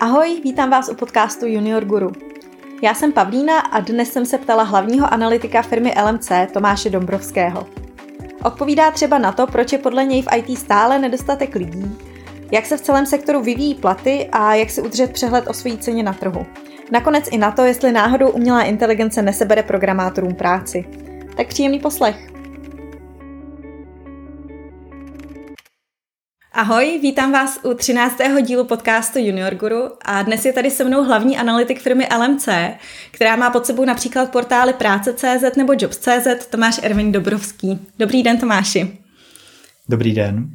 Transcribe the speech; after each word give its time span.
Ahoj, 0.00 0.40
vítám 0.44 0.70
vás 0.70 0.88
u 0.88 0.94
podcastu 0.94 1.46
Junior 1.46 1.84
Guru. 1.84 2.12
Já 2.82 2.94
jsem 2.94 3.12
Pavlína 3.12 3.60
a 3.60 3.80
dnes 3.80 4.12
jsem 4.12 4.26
se 4.26 4.38
ptala 4.38 4.62
hlavního 4.62 5.12
analytika 5.12 5.62
firmy 5.62 5.94
LMC 6.04 6.32
Tomáše 6.52 6.90
Dombrovského. 6.90 7.66
Odpovídá 8.44 8.90
třeba 8.90 9.18
na 9.18 9.32
to, 9.32 9.46
proč 9.46 9.72
je 9.72 9.78
podle 9.78 10.04
něj 10.04 10.22
v 10.22 10.26
IT 10.36 10.58
stále 10.58 10.98
nedostatek 10.98 11.54
lidí, 11.54 11.98
jak 12.50 12.66
se 12.66 12.76
v 12.76 12.80
celém 12.80 13.06
sektoru 13.06 13.42
vyvíjí 13.42 13.74
platy 13.74 14.28
a 14.32 14.54
jak 14.54 14.70
si 14.70 14.82
udržet 14.82 15.12
přehled 15.12 15.48
o 15.48 15.52
své 15.52 15.76
ceně 15.76 16.02
na 16.02 16.12
trhu. 16.12 16.46
Nakonec 16.90 17.28
i 17.30 17.38
na 17.38 17.50
to, 17.50 17.64
jestli 17.64 17.92
náhodou 17.92 18.30
umělá 18.30 18.62
inteligence 18.62 19.22
nesebere 19.22 19.62
programátorům 19.62 20.34
práci. 20.34 20.84
Tak 21.36 21.48
příjemný 21.48 21.80
poslech. 21.80 22.31
Ahoj, 26.54 26.98
vítám 27.02 27.32
vás 27.32 27.58
u 27.62 27.74
13. 27.74 28.16
dílu 28.42 28.64
podcastu 28.64 29.18
Junior 29.18 29.54
Guru 29.54 29.90
a 30.04 30.22
dnes 30.22 30.44
je 30.44 30.52
tady 30.52 30.70
se 30.70 30.84
mnou 30.84 31.04
hlavní 31.04 31.38
analytik 31.38 31.80
firmy 31.80 32.08
LMC, 32.18 32.48
která 33.10 33.36
má 33.36 33.50
pod 33.50 33.66
sebou 33.66 33.84
například 33.84 34.30
portály 34.30 34.72
Práce.cz 34.72 35.56
nebo 35.56 35.72
Jobs.cz 35.78 36.46
Tomáš 36.50 36.80
Ervin 36.82 37.12
Dobrovský. 37.12 37.78
Dobrý 37.98 38.22
den 38.22 38.38
Tomáši. 38.38 38.98
Dobrý 39.88 40.12
den. 40.12 40.50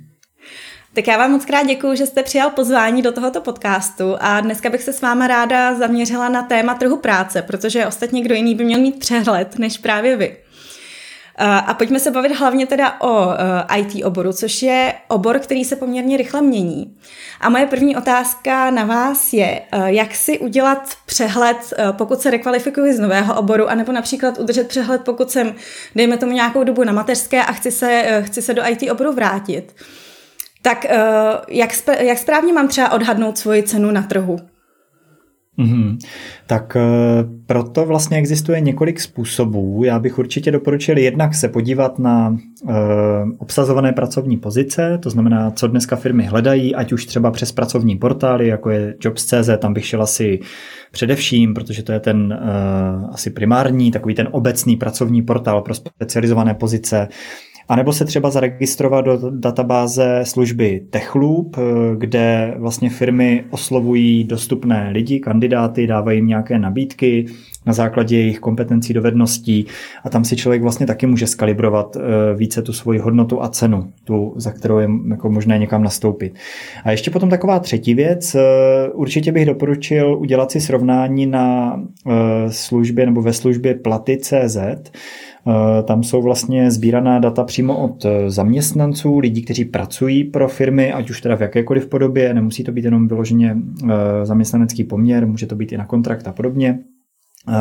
Tak 0.94 1.08
já 1.08 1.18
vám 1.18 1.32
moc 1.32 1.46
krát 1.46 1.64
děkuji, 1.64 1.96
že 1.96 2.06
jste 2.06 2.24
přijal 2.24 2.50
pozvání 2.50 3.02
do 3.02 3.12
tohoto 3.12 3.42
podcastu 3.42 4.16
a 4.20 4.40
dneska 4.40 4.70
bych 4.70 4.84
se 4.84 4.94
s 4.94 5.02
váma 5.02 5.28
ráda 5.28 5.76
zaměřila 5.76 6.30
na 6.30 6.44
téma 6.44 6.74
trhu 6.74 6.98
práce, 6.98 7.42
protože 7.42 7.88
ostatně 7.88 8.22
kdo 8.22 8.36
jiný 8.36 8.56
by 8.56 8.64
měl 8.64 8.80
mít 8.80 9.00
přehled 9.00 9.60
než 9.60 9.78
právě 9.78 10.18
vy. 10.18 10.38
A 11.40 11.74
pojďme 11.74 12.00
se 12.00 12.12
bavit 12.12 12.36
hlavně 12.36 12.68
teda 12.68 13.02
o 13.02 13.34
eh, 13.34 13.80
IT 13.80 14.06
oboru, 14.06 14.34
což 14.34 14.62
je 14.62 14.94
obor, 15.08 15.40
který 15.40 15.66
se 15.66 15.76
poměrně 15.76 16.18
rychle 16.18 16.42
mění. 16.42 16.98
A 17.42 17.50
moje 17.50 17.66
první 17.66 17.96
otázka 17.96 18.72
na 18.72 18.86
vás 18.86 19.34
je, 19.34 19.62
eh, 19.72 19.94
jak 19.94 20.16
si 20.16 20.40
udělat 20.40 20.94
přehled, 21.06 21.58
eh, 21.78 21.86
pokud 21.92 22.22
se 22.22 22.32
rekvalifikuji 22.32 22.94
z 22.94 23.00
nového 23.00 23.36
oboru, 23.36 23.70
anebo 23.70 23.92
například 23.92 24.40
udržet 24.40 24.68
přehled, 24.68 25.02
pokud 25.02 25.32
jsem, 25.32 25.56
dejme 25.96 26.18
tomu 26.18 26.32
nějakou 26.32 26.64
dobu 26.64 26.84
na 26.84 26.94
mateřské 26.94 27.44
a 27.44 27.52
chci 27.52 27.72
se, 27.72 28.22
chci 28.26 28.42
se 28.42 28.54
do 28.54 28.64
IT 28.68 28.92
oboru 28.92 29.14
vrátit. 29.14 29.76
Tak 30.62 30.86
jak, 31.48 31.72
jak 32.00 32.18
správně 32.18 32.54
mám 32.54 32.68
třeba 32.68 32.92
odhadnout 32.92 33.38
svoji 33.38 33.64
cenu 33.64 33.92
na 33.92 34.02
trhu? 34.02 34.40
Mm-hmm. 35.60 35.98
Tak 36.48 36.76
e, 36.76 36.82
proto 37.46 37.86
vlastně 37.86 38.18
existuje 38.18 38.62
několik 38.62 39.00
způsobů. 39.00 39.84
Já 39.84 40.00
bych 40.00 40.20
určitě 40.20 40.52
doporučil 40.52 40.98
jednak 40.98 41.36
se 41.36 41.48
podívat 41.48 42.00
na 42.00 42.38
e, 42.70 42.74
obsazované 43.38 43.94
pracovní 43.94 44.38
pozice, 44.38 44.98
to 44.98 45.10
znamená, 45.10 45.52
co 45.52 45.68
dneska 45.68 45.96
firmy 45.96 46.26
hledají, 46.26 46.76
ať 46.76 46.94
už 46.94 47.06
třeba 47.06 47.32
přes 47.32 47.52
pracovní 47.52 47.96
portály, 47.96 48.48
jako 48.48 48.70
je 48.70 48.96
Jobs.cz, 49.02 49.50
tam 49.58 49.74
bych 49.74 49.86
šel 49.86 50.02
asi 50.02 50.40
především, 50.92 51.54
protože 51.54 51.84
to 51.84 51.92
je 51.92 52.00
ten 52.00 52.34
e, 52.34 52.38
asi 53.12 53.30
primární, 53.30 53.92
takový 53.92 54.16
ten 54.16 54.28
obecný 54.32 54.76
pracovní 54.76 55.22
portál 55.22 55.62
pro 55.62 55.74
specializované 55.74 56.54
pozice. 56.54 57.08
A 57.70 57.76
nebo 57.76 57.94
se 57.94 58.06
třeba 58.06 58.30
zaregistrovat 58.30 59.06
do 59.06 59.20
databáze 59.30 60.22
služby 60.24 60.82
TechLoop, 60.90 61.58
eh, 61.58 61.62
kde 61.98 62.54
vlastně 62.58 62.90
firmy 62.90 63.44
oslovují 63.50 64.24
dostupné 64.24 64.90
lidi, 64.92 65.20
kandidáty, 65.20 65.88
dávají 65.88 66.18
jim 66.18 66.28
nějaké 66.28 66.60
nabídky 66.60 67.26
na 67.66 67.74
základě 67.74 68.18
jejich 68.18 68.40
kompetencí, 68.40 68.94
dovedností 68.94 69.66
a 70.04 70.10
tam 70.10 70.26
si 70.26 70.36
člověk 70.36 70.62
vlastně 70.62 70.86
taky 70.86 71.06
může 71.06 71.28
skalibrovat 71.28 71.96
eh, 71.96 72.00
více 72.36 72.62
tu 72.62 72.74
svoji 72.74 73.00
hodnotu 73.00 73.44
a 73.44 73.50
cenu, 73.50 73.92
tu, 74.04 74.34
za 74.36 74.52
kterou 74.52 74.78
je 74.78 74.90
jako 75.10 75.30
možné 75.30 75.58
někam 75.58 75.84
nastoupit. 75.84 76.34
A 76.84 76.92
ještě 76.92 77.12
potom 77.12 77.30
taková 77.30 77.60
třetí 77.60 77.94
věc, 77.94 78.36
eh, 78.36 78.42
určitě 78.94 79.32
bych 79.32 79.46
doporučil 79.46 80.18
udělat 80.20 80.52
si 80.52 80.62
srovnání 80.62 81.26
na 81.26 81.80
službě 82.50 83.06
nebo 83.06 83.22
ve 83.22 83.34
službě 83.34 83.76
platy.cz, 83.76 84.58
tam 85.84 86.04
jsou 86.04 86.22
vlastně 86.22 86.72
sbíraná 86.72 87.20
data 87.20 87.44
přímo 87.44 87.78
od 87.78 88.06
eh, 88.06 88.30
zaměstnanců, 88.30 89.20
lidí, 89.20 89.42
kteří 89.42 89.66
pracují 89.66 90.24
pro 90.24 90.48
firmy, 90.48 90.94
ať 90.94 91.10
už 91.10 91.22
teda 91.22 91.36
v 91.36 91.42
jakékoliv 91.42 91.88
podobě, 91.88 92.34
nemusí 92.34 92.64
to 92.64 92.72
být 92.72 92.86
jenom 92.86 93.08
vyloženě 93.08 93.56
eh, 93.84 93.88
zaměstnanecký 94.24 94.84
poměr, 94.84 95.28
může 95.28 95.48
to 95.48 95.56
být 95.56 95.72
i 95.72 95.78
na 95.78 95.86
kontrakt 95.86 96.28
a 96.28 96.34
podobně. 96.34 96.80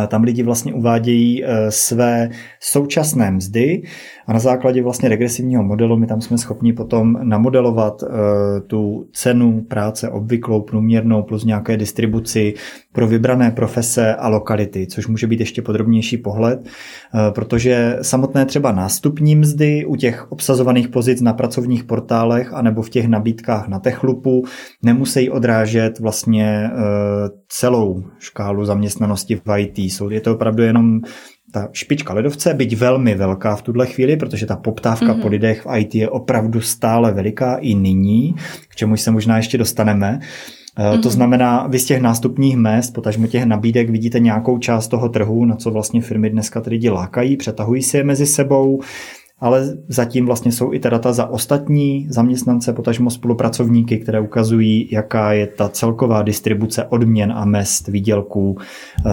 Tam 0.08 0.22
lidi 0.22 0.42
vlastně 0.42 0.74
uvádějí 0.74 1.44
své 1.69 2.30
současné 2.60 3.30
mzdy 3.30 3.82
a 4.26 4.32
na 4.32 4.38
základě 4.38 4.82
vlastně 4.82 5.08
regresivního 5.08 5.62
modelu 5.62 5.97
my 5.97 6.06
tam 6.06 6.20
jsme 6.20 6.38
schopni 6.38 6.72
potom 6.72 7.19
namodelovat 7.22 8.04
tu 8.66 9.08
cenu 9.12 9.60
práce 9.69 10.08
obvyklou, 10.08 10.62
průměrnou 10.62 11.22
plus 11.22 11.44
nějaké 11.44 11.76
distribuci 11.76 12.54
pro 12.96 13.06
vybrané 13.06 13.50
profese 13.50 14.14
a 14.14 14.28
lokality, 14.28 14.86
což 14.86 15.06
může 15.06 15.26
být 15.26 15.41
ještě 15.41 15.62
podrobnější 15.62 16.16
pohled, 16.16 16.60
eh, 16.66 17.30
protože 17.30 17.98
samotné 18.02 18.46
třeba 18.46 18.72
nástupní 18.72 19.36
mzdy 19.36 19.84
u 19.84 19.96
těch 19.96 20.32
obsazovaných 20.32 20.88
pozic 20.88 21.20
na 21.20 21.32
pracovních 21.32 21.84
portálech 21.84 22.52
anebo 22.54 22.82
v 22.82 22.91
těch 22.91 23.08
nabídkách 23.08 23.69
na 23.69 23.78
Techlupu 23.78 24.44
nemusí 24.82 25.30
odrážet 25.30 25.98
vlastně 25.98 26.70
eh, 26.72 26.78
celou 27.48 28.04
škálu 28.19 28.64
zaměstnanosti 28.64 29.36
v 29.36 29.58
IT. 29.58 29.75
Je 30.10 30.20
to 30.20 30.34
opravdu 30.34 30.62
jenom 30.62 31.00
ta 31.53 31.69
špička 31.72 32.14
ledovce, 32.14 32.54
byť 32.54 32.76
velmi 32.76 33.14
velká 33.14 33.56
v 33.56 33.62
tuhle 33.62 33.87
chvíli, 33.87 34.16
protože 34.16 34.47
ta 34.47 34.56
poptávka 34.56 35.06
mm-hmm. 35.06 35.22
po 35.22 35.28
lidech 35.28 35.66
v 35.66 35.78
IT 35.78 35.94
je 35.94 36.10
opravdu 36.10 36.60
stále 36.60 37.12
veliká 37.12 37.56
i 37.56 37.75
nyní, 37.75 38.34
k 38.69 38.76
čemu 38.76 38.97
se 38.97 39.10
možná 39.10 39.37
ještě 39.37 39.59
dostaneme. 39.59 40.20
Mm-hmm. 40.78 41.03
To 41.03 41.10
znamená, 41.10 41.66
vy 41.66 41.78
z 41.78 41.84
těch 41.84 42.00
nástupních 42.00 42.56
mest, 42.56 42.91
potažmo 42.91 43.26
těch 43.26 43.44
nabídek, 43.44 43.91
vidíte 43.91 44.20
nějakou 44.20 44.59
část 44.59 44.88
toho 44.88 45.09
trhu, 45.09 45.44
na 45.44 45.56
co 45.56 45.70
vlastně 45.70 46.00
firmy 46.00 46.31
dneska 46.31 46.62
lidi 46.66 46.91
lákají, 46.91 47.37
přetahují 47.37 47.82
si 47.82 47.97
je 47.97 48.04
mezi 48.04 48.26
sebou 48.26 48.81
ale 49.38 49.76
zatím 49.88 50.26
vlastně 50.26 50.52
jsou 50.52 50.72
i 50.72 50.78
ta 50.78 50.91
data 50.91 51.12
za 51.12 51.26
ostatní 51.26 52.06
zaměstnance, 52.10 52.72
potažmo 52.72 53.10
spolupracovníky, 53.10 53.98
které 53.98 54.20
ukazují, 54.20 54.88
jaká 54.92 55.32
je 55.32 55.47
ta 55.47 55.69
celková 55.69 56.22
distribuce 56.22 56.84
odměn 56.84 57.32
a 57.32 57.44
mest 57.44 57.88
výdělků 57.88 58.58
eh, 59.06 59.10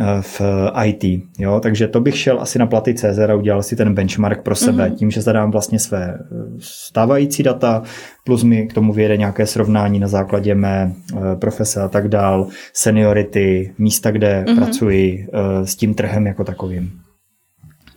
eh, 0.00 0.22
v 0.22 0.40
IT. 0.84 1.22
Jo? 1.38 1.60
Takže 1.60 1.88
to 1.88 2.00
bych 2.00 2.18
šel 2.18 2.40
asi 2.40 2.58
na 2.58 2.66
platy 2.66 2.94
CZ 2.94 3.18
a 3.18 3.34
udělal 3.34 3.62
si 3.62 3.76
ten 3.76 3.94
benchmark 3.94 4.42
pro 4.42 4.54
sebe, 4.54 4.88
mm-hmm. 4.88 4.94
tím, 4.94 5.10
že 5.10 5.22
zadám 5.22 5.50
vlastně 5.50 5.78
své 5.78 6.14
eh, 6.14 6.36
stávající 6.58 7.42
data, 7.42 7.82
plus 8.24 8.42
mi 8.42 8.66
k 8.66 8.72
tomu 8.72 8.92
vyjede 8.92 9.16
nějaké 9.16 9.46
srovnání 9.46 9.98
na 9.98 10.08
základě 10.08 10.54
mé 10.54 10.92
profese 11.38 11.82
a 11.82 11.88
tak 11.88 12.08
dál, 12.08 12.46
seniority, 12.72 13.74
místa, 13.78 14.10
kde 14.10 14.44
mm-hmm. 14.46 14.56
pracuji 14.56 15.26
s 15.64 15.76
tím 15.76 15.94
trhem 15.94 16.26
jako 16.26 16.44
takovým. 16.44 16.90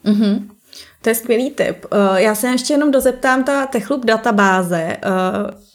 Mm-hmm. 0.05 0.52
To 1.03 1.09
je 1.09 1.15
skvělý 1.15 1.51
tip. 1.51 1.85
Eh, 1.91 2.21
já 2.21 2.35
se 2.35 2.47
ještě 2.47 2.73
jenom 2.73 2.91
dozeptám 2.91 3.43
ta 3.43 3.65
Techloop 3.65 4.05
databáze. 4.05 4.81
Eh, 4.81 4.99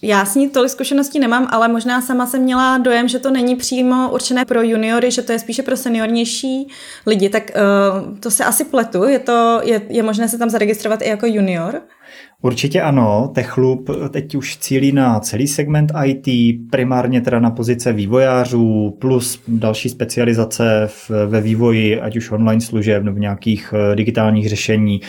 já 0.02 0.24
s 0.24 0.34
ní 0.34 0.48
tolik 0.48 0.70
zkušeností 0.70 1.18
nemám, 1.18 1.48
ale 1.50 1.68
možná 1.68 2.00
sama 2.00 2.26
jsem 2.26 2.42
měla 2.42 2.78
dojem, 2.78 3.08
že 3.08 3.18
to 3.18 3.30
není 3.30 3.56
přímo 3.56 4.10
určené 4.12 4.44
pro 4.44 4.62
juniory, 4.62 5.10
že 5.10 5.22
to 5.22 5.32
je 5.32 5.38
spíše 5.38 5.62
pro 5.62 5.76
seniornější 5.76 6.68
lidi. 7.06 7.28
Tak 7.28 7.50
eh, 7.50 7.54
to 8.20 8.30
se 8.30 8.44
asi 8.44 8.64
pletu. 8.64 9.04
Je, 9.04 9.18
to, 9.18 9.60
je, 9.64 9.82
je 9.88 10.02
možné 10.02 10.28
se 10.28 10.38
tam 10.38 10.50
zaregistrovat 10.50 11.02
i 11.02 11.08
jako 11.08 11.26
junior? 11.26 11.82
Určitě 12.42 12.82
ano, 12.82 13.30
Techloop 13.34 13.90
teď 14.10 14.34
už 14.34 14.56
cílí 14.56 14.92
na 14.92 15.20
celý 15.20 15.48
segment 15.48 15.92
IT, 16.04 16.28
primárně 16.70 17.20
teda 17.20 17.40
na 17.40 17.50
pozice 17.50 17.92
vývojářů, 17.92 18.96
plus 18.98 19.42
další 19.48 19.88
specializace 19.88 20.84
v, 20.86 21.10
ve 21.26 21.40
vývoji, 21.40 22.00
ať 22.00 22.16
už 22.16 22.30
online 22.30 22.60
služeb 22.60 23.02
nebo 23.02 23.18
nějakých 23.18 23.74
eh, 23.76 23.96
digitálních 23.96 24.48
řešení. 24.48 25.00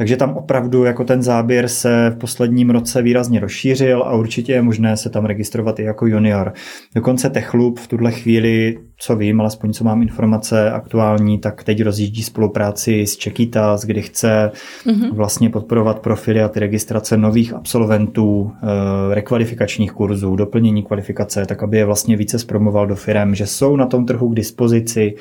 Takže 0.00 0.16
tam 0.16 0.36
opravdu 0.36 0.84
jako 0.84 1.04
ten 1.04 1.22
záběr 1.22 1.68
se 1.68 2.10
v 2.10 2.18
posledním 2.18 2.70
roce 2.70 3.02
výrazně 3.02 3.40
rozšířil 3.40 4.02
a 4.02 4.14
určitě 4.14 4.52
je 4.52 4.62
možné 4.62 4.96
se 4.96 5.10
tam 5.10 5.24
registrovat 5.24 5.78
i 5.78 5.82
jako 5.82 6.06
junior. 6.06 6.52
Dokonce 6.94 7.30
Techloop 7.30 7.78
v 7.78 7.86
tuhle 7.88 8.12
chvíli, 8.12 8.78
co 8.98 9.16
vím, 9.16 9.40
alespoň 9.40 9.72
co 9.72 9.84
mám 9.84 10.02
informace 10.02 10.70
aktuální, 10.70 11.38
tak 11.38 11.64
teď 11.64 11.82
rozjíždí 11.82 12.22
spolupráci 12.22 13.06
s 13.06 13.16
Čekitas, 13.16 13.84
kdy 13.84 14.02
chce 14.02 14.50
mm-hmm. 14.86 15.14
vlastně 15.14 15.50
podporovat 15.50 15.98
profily 15.98 16.42
a 16.42 16.48
ty 16.48 16.60
registrace 16.60 17.16
nových 17.16 17.52
absolventů, 17.52 18.52
eh, 18.62 19.14
rekvalifikačních 19.14 19.92
kurzů, 19.92 20.36
doplnění 20.36 20.82
kvalifikace, 20.82 21.46
tak 21.46 21.62
aby 21.62 21.76
je 21.76 21.84
vlastně 21.84 22.16
více 22.16 22.38
zpromoval 22.38 22.86
do 22.86 22.96
firm, 22.96 23.34
že 23.34 23.46
jsou 23.46 23.76
na 23.76 23.86
tom 23.86 24.06
trhu 24.06 24.28
k 24.28 24.34
dispozici 24.34 25.14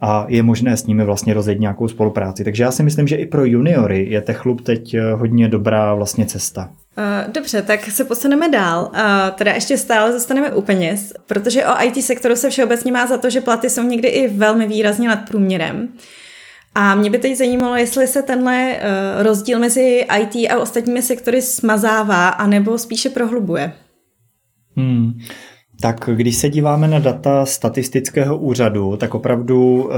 a 0.00 0.26
je 0.28 0.42
možné 0.42 0.76
s 0.76 0.86
nimi 0.86 1.04
vlastně 1.04 1.34
rozjet 1.34 1.60
nějakou 1.60 1.88
spolupráci. 1.88 2.44
Takže 2.44 2.62
já 2.62 2.70
si 2.70 2.82
myslím, 2.82 3.08
že 3.08 3.16
i 3.16 3.26
pro 3.26 3.44
juniory 3.44 4.06
je 4.10 4.20
Techloop 4.20 4.60
teď 4.60 4.94
eh, 4.94 5.12
hodně 5.12 5.48
dobrá 5.48 5.94
vlastně 5.94 6.26
cesta. 6.26 6.70
Uh, 6.98 7.32
dobře, 7.32 7.62
tak 7.62 7.84
se 7.84 8.04
posuneme 8.04 8.48
dál. 8.48 8.90
Uh, 8.92 9.00
teda 9.34 9.52
ještě 9.52 9.78
stále 9.78 10.12
zůstaneme 10.12 10.50
u 10.50 10.62
peněz, 10.62 11.12
protože 11.26 11.66
o 11.66 11.84
IT 11.84 12.04
sektoru 12.04 12.36
se 12.36 12.50
všeobecně 12.50 12.92
má 12.92 13.06
za 13.06 13.18
to, 13.18 13.30
že 13.30 13.40
platy 13.40 13.70
jsou 13.70 13.82
někdy 13.82 14.08
i 14.08 14.28
velmi 14.28 14.68
výrazně 14.68 15.08
nad 15.08 15.28
průměrem. 15.28 15.88
A 16.74 16.94
mě 16.94 17.10
by 17.10 17.18
teď 17.18 17.36
zajímalo, 17.36 17.76
jestli 17.76 18.06
se 18.06 18.22
tenhle 18.22 18.80
rozdíl 19.18 19.58
mezi 19.58 20.06
IT 20.20 20.50
a 20.50 20.58
ostatními 20.58 21.02
sektory 21.02 21.42
smazává, 21.42 22.28
anebo 22.28 22.78
spíše 22.78 23.10
prohlubuje. 23.10 23.72
Hmm. 24.76 25.18
Tak 25.80 26.10
když 26.14 26.36
se 26.36 26.48
díváme 26.48 26.88
na 26.88 26.98
data 26.98 27.46
statistického 27.46 28.38
úřadu, 28.38 28.96
tak 28.96 29.14
opravdu 29.14 29.90
e, 29.92 29.96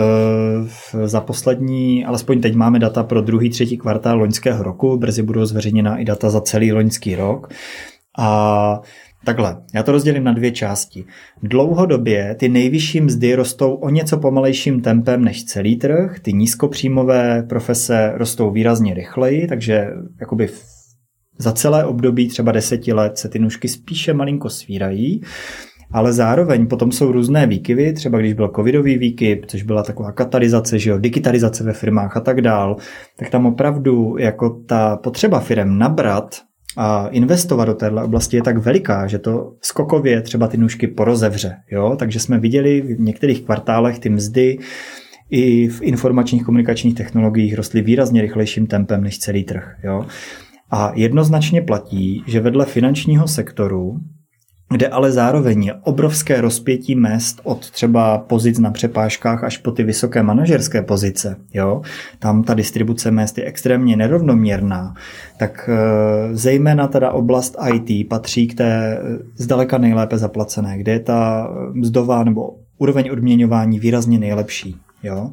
za 1.08 1.20
poslední, 1.20 2.04
alespoň 2.04 2.40
teď 2.40 2.54
máme 2.54 2.78
data 2.78 3.02
pro 3.02 3.20
druhý, 3.20 3.50
třetí 3.50 3.76
kvartál 3.76 4.18
loňského 4.18 4.62
roku, 4.62 4.96
brzy 4.96 5.22
budou 5.22 5.44
zveřejněna 5.44 5.96
i 5.96 6.04
data 6.04 6.30
za 6.30 6.40
celý 6.40 6.72
loňský 6.72 7.16
rok. 7.16 7.48
A 8.18 8.80
Takhle, 9.24 9.56
já 9.74 9.82
to 9.82 9.92
rozdělím 9.92 10.24
na 10.24 10.32
dvě 10.32 10.50
části. 10.50 11.04
Dlouhodobě 11.42 12.34
ty 12.34 12.48
nejvyšší 12.48 13.00
mzdy 13.00 13.34
rostou 13.34 13.74
o 13.74 13.90
něco 13.90 14.18
pomalejším 14.18 14.80
tempem 14.80 15.24
než 15.24 15.44
celý 15.44 15.76
trh, 15.76 16.20
ty 16.20 16.32
nízkopříjmové 16.32 17.42
profese 17.42 18.12
rostou 18.14 18.50
výrazně 18.50 18.94
rychleji, 18.94 19.46
takže 19.46 19.86
jakoby 20.20 20.48
za 21.38 21.52
celé 21.52 21.84
období 21.84 22.28
třeba 22.28 22.52
deseti 22.52 22.92
let 22.92 23.18
se 23.18 23.28
ty 23.28 23.38
nůžky 23.38 23.68
spíše 23.68 24.14
malinko 24.14 24.50
svírají 24.50 25.20
ale 25.92 26.12
zároveň 26.12 26.66
potom 26.66 26.92
jsou 26.92 27.12
různé 27.12 27.46
výkyvy, 27.46 27.92
třeba 27.92 28.18
když 28.18 28.32
byl 28.32 28.52
covidový 28.56 28.98
výkyv, 28.98 29.38
což 29.46 29.62
byla 29.62 29.82
taková 29.82 30.12
katalyzace, 30.12 30.78
že 30.78 30.90
jo, 30.90 30.98
digitalizace 30.98 31.64
ve 31.64 31.72
firmách 31.72 32.16
a 32.16 32.20
tak 32.20 32.40
dál, 32.40 32.76
tak 33.18 33.30
tam 33.30 33.46
opravdu 33.46 34.16
jako 34.18 34.50
ta 34.50 34.96
potřeba 34.96 35.40
firm 35.40 35.78
nabrat 35.78 36.36
a 36.76 37.08
investovat 37.08 37.64
do 37.64 37.74
téhle 37.74 38.04
oblasti 38.04 38.36
je 38.36 38.42
tak 38.42 38.58
veliká, 38.58 39.06
že 39.06 39.18
to 39.18 39.52
skokově 39.60 40.22
třeba 40.22 40.48
ty 40.48 40.56
nůžky 40.56 40.86
porozevře. 40.86 41.54
Jo? 41.70 41.96
Takže 41.98 42.20
jsme 42.20 42.38
viděli 42.38 42.80
v 42.80 43.00
některých 43.00 43.42
kvartálech 43.44 43.98
ty 43.98 44.08
mzdy 44.08 44.58
i 45.30 45.68
v 45.68 45.82
informačních 45.82 46.44
komunikačních 46.44 46.94
technologiích 46.94 47.54
rostly 47.54 47.82
výrazně 47.82 48.22
rychlejším 48.22 48.66
tempem 48.66 49.02
než 49.02 49.18
celý 49.18 49.44
trh. 49.44 49.76
Jo? 49.84 50.04
A 50.70 50.92
jednoznačně 50.94 51.62
platí, 51.62 52.24
že 52.26 52.40
vedle 52.40 52.66
finančního 52.66 53.28
sektoru 53.28 53.96
kde 54.72 54.88
ale 54.88 55.12
zároveň 55.12 55.64
je 55.64 55.74
obrovské 55.74 56.40
rozpětí 56.40 56.94
mest 56.94 57.40
od 57.44 57.70
třeba 57.70 58.18
pozic 58.18 58.58
na 58.58 58.70
přepážkách 58.70 59.44
až 59.44 59.56
po 59.56 59.70
ty 59.70 59.82
vysoké 59.82 60.22
manažerské 60.22 60.82
pozice. 60.82 61.36
Jo? 61.54 61.82
Tam 62.18 62.42
ta 62.42 62.54
distribuce 62.54 63.10
mest 63.10 63.38
je 63.38 63.44
extrémně 63.44 63.96
nerovnoměrná. 63.96 64.94
Tak 65.38 65.70
e, 65.72 66.34
zejména 66.36 66.88
teda 66.88 67.10
oblast 67.10 67.56
IT 67.74 68.08
patří 68.08 68.46
k 68.46 68.54
té 68.54 68.72
e, 68.72 68.98
zdaleka 69.36 69.78
nejlépe 69.78 70.18
zaplacené, 70.18 70.78
kde 70.78 70.92
je 70.92 71.00
ta 71.00 71.50
mzdová 71.72 72.24
nebo 72.24 72.56
úroveň 72.78 73.10
odměňování 73.12 73.78
výrazně 73.78 74.18
nejlepší. 74.18 74.76
Jo? 75.02 75.30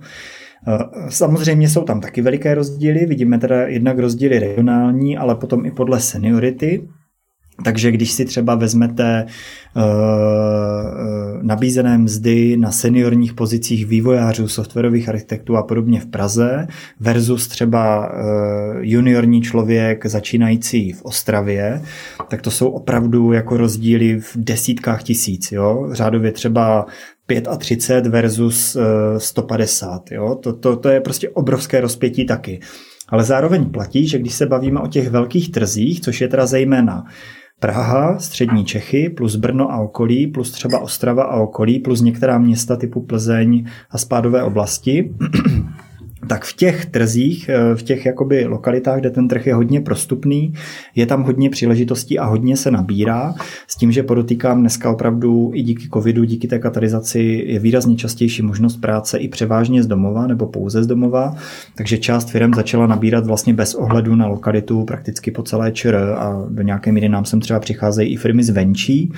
E, 0.68 0.78
samozřejmě 1.10 1.70
jsou 1.70 1.84
tam 1.84 2.02
taky 2.02 2.22
veliké 2.22 2.56
rozdíly, 2.56 3.06
vidíme 3.06 3.38
teda 3.38 3.68
jednak 3.68 4.00
rozdíly 4.00 4.40
regionální, 4.40 5.18
ale 5.18 5.36
potom 5.36 5.66
i 5.66 5.72
podle 5.72 6.00
seniority, 6.00 6.88
takže 7.64 7.92
když 7.92 8.12
si 8.12 8.26
třeba 8.26 8.56
vezmete 8.56 9.26
uh, 9.76 9.84
nabízené 11.42 11.98
mzdy 11.98 12.58
na 12.58 12.72
seniorních 12.72 13.34
pozicích 13.34 13.86
vývojářů, 13.86 14.48
softwarových 14.48 15.10
architektů 15.10 15.58
a 15.58 15.64
podobně 15.64 16.00
v 16.00 16.06
Praze 16.06 16.68
versus 17.00 17.48
třeba 17.48 18.10
uh, 18.10 18.16
juniorní 18.80 19.42
člověk 19.42 20.06
začínající 20.06 20.94
v 20.94 21.02
Ostravě, 21.02 21.82
tak 22.28 22.42
to 22.42 22.52
jsou 22.52 22.70
opravdu 22.70 23.32
jako 23.32 23.58
rozdíly 23.58 24.20
v 24.20 24.32
desítkách 24.36 25.04
tisíc. 25.04 25.52
Jo? 25.52 25.90
Řádově 25.92 26.32
třeba 26.32 26.86
35 27.58 28.08
versus 28.12 28.76
uh, 28.76 28.84
150. 29.18 30.12
Jo? 30.12 30.36
To, 30.36 30.54
to, 30.54 30.76
to 30.76 30.90
je 30.90 31.02
prostě 31.02 31.30
obrovské 31.30 31.82
rozpětí 31.82 32.26
taky. 32.26 32.60
Ale 33.10 33.24
zároveň 33.24 33.70
platí, 33.70 34.08
že 34.08 34.20
když 34.20 34.34
se 34.34 34.46
bavíme 34.46 34.80
o 34.80 34.88
těch 34.88 35.10
velkých 35.10 35.52
trzích, 35.52 36.02
což 36.02 36.22
je 36.22 36.28
teda 36.28 36.46
zejména 36.46 37.04
Praha, 37.60 38.20
střední 38.20 38.66
Čechy, 38.66 39.10
plus 39.10 39.36
Brno 39.36 39.72
a 39.72 39.78
okolí, 39.78 40.28
plus 40.28 40.52
třeba 40.52 40.80
Ostrava 40.80 41.24
a 41.24 41.36
okolí, 41.36 41.80
plus 41.80 42.02
některá 42.02 42.38
města 42.38 42.76
typu 42.76 43.02
Plzeň 43.02 43.66
a 43.90 43.98
spádové 43.98 44.44
oblasti, 44.44 45.16
tak 46.28 46.46
v 46.46 46.56
těch 46.56 46.86
trzích, 46.86 47.50
eh, 47.50 47.76
v 47.76 47.84
těch 47.84 48.06
jakoby 48.06 48.46
lokalitách, 48.46 49.00
kde 49.00 49.10
ten 49.10 49.28
trh 49.28 49.48
je 49.48 49.54
hodně 49.54 49.82
prostupný, 49.82 50.54
je 50.96 51.06
tam 51.06 51.24
hodně 51.24 51.50
příležitostí 51.50 52.20
a 52.20 52.26
hodně 52.26 52.58
se 52.58 52.72
nabírá. 52.72 53.36
S 53.68 53.76
tím, 53.76 53.92
že 53.92 54.04
podotýkám 54.04 54.60
dneska 54.60 54.92
opravdu 54.92 55.52
i 55.54 55.62
díky 55.62 55.90
covidu, 55.94 56.24
díky 56.24 56.48
té 56.48 56.60
katalizaci 56.60 57.44
je 57.48 57.60
výrazně 57.60 57.96
častější 57.96 58.42
možnost 58.42 58.78
práce 58.78 59.18
i 59.18 59.28
převážně 59.28 59.84
z 59.84 59.88
domova 59.88 60.28
nebo 60.28 60.48
pouze 60.48 60.84
z 60.84 60.88
domova. 60.88 61.36
Takže 61.76 61.98
část 61.98 62.30
firm 62.30 62.54
začala 62.54 62.88
nabírat 62.88 63.26
vlastně 63.26 63.54
bez 63.54 63.76
ohledu 63.76 64.16
na 64.16 64.28
lokalitu 64.28 64.84
prakticky 64.84 65.32
po 65.32 65.44
celé 65.44 65.72
ČR 65.72 65.96
a 66.18 66.46
do 66.50 66.64
nějaké 66.64 66.92
míry 66.92 67.10
nám 67.10 67.26
sem 67.26 67.40
třeba 67.40 67.60
přicházejí 67.60 68.14
i 68.14 68.18
firmy 68.18 68.44
zvenčí, 68.44 69.12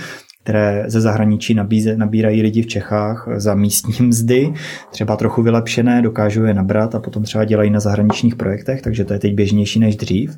které 0.49 0.83
ze 0.87 1.01
zahraničí 1.01 1.53
nabíze, 1.53 1.97
nabírají 1.97 2.41
lidi 2.41 2.61
v 2.61 2.67
Čechách 2.67 3.27
za 3.35 3.55
místní 3.55 4.07
mzdy, 4.07 4.53
třeba 4.91 5.15
trochu 5.15 5.41
vylepšené, 5.41 6.01
dokážou 6.01 6.43
je 6.43 6.53
nabrat 6.53 6.95
a 6.95 6.99
potom 6.99 7.23
třeba 7.23 7.45
dělají 7.45 7.69
na 7.69 7.79
zahraničních 7.79 8.35
projektech, 8.35 8.81
takže 8.81 9.05
to 9.05 9.13
je 9.13 9.19
teď 9.19 9.33
běžnější 9.33 9.79
než 9.79 9.95
dřív. 9.95 10.37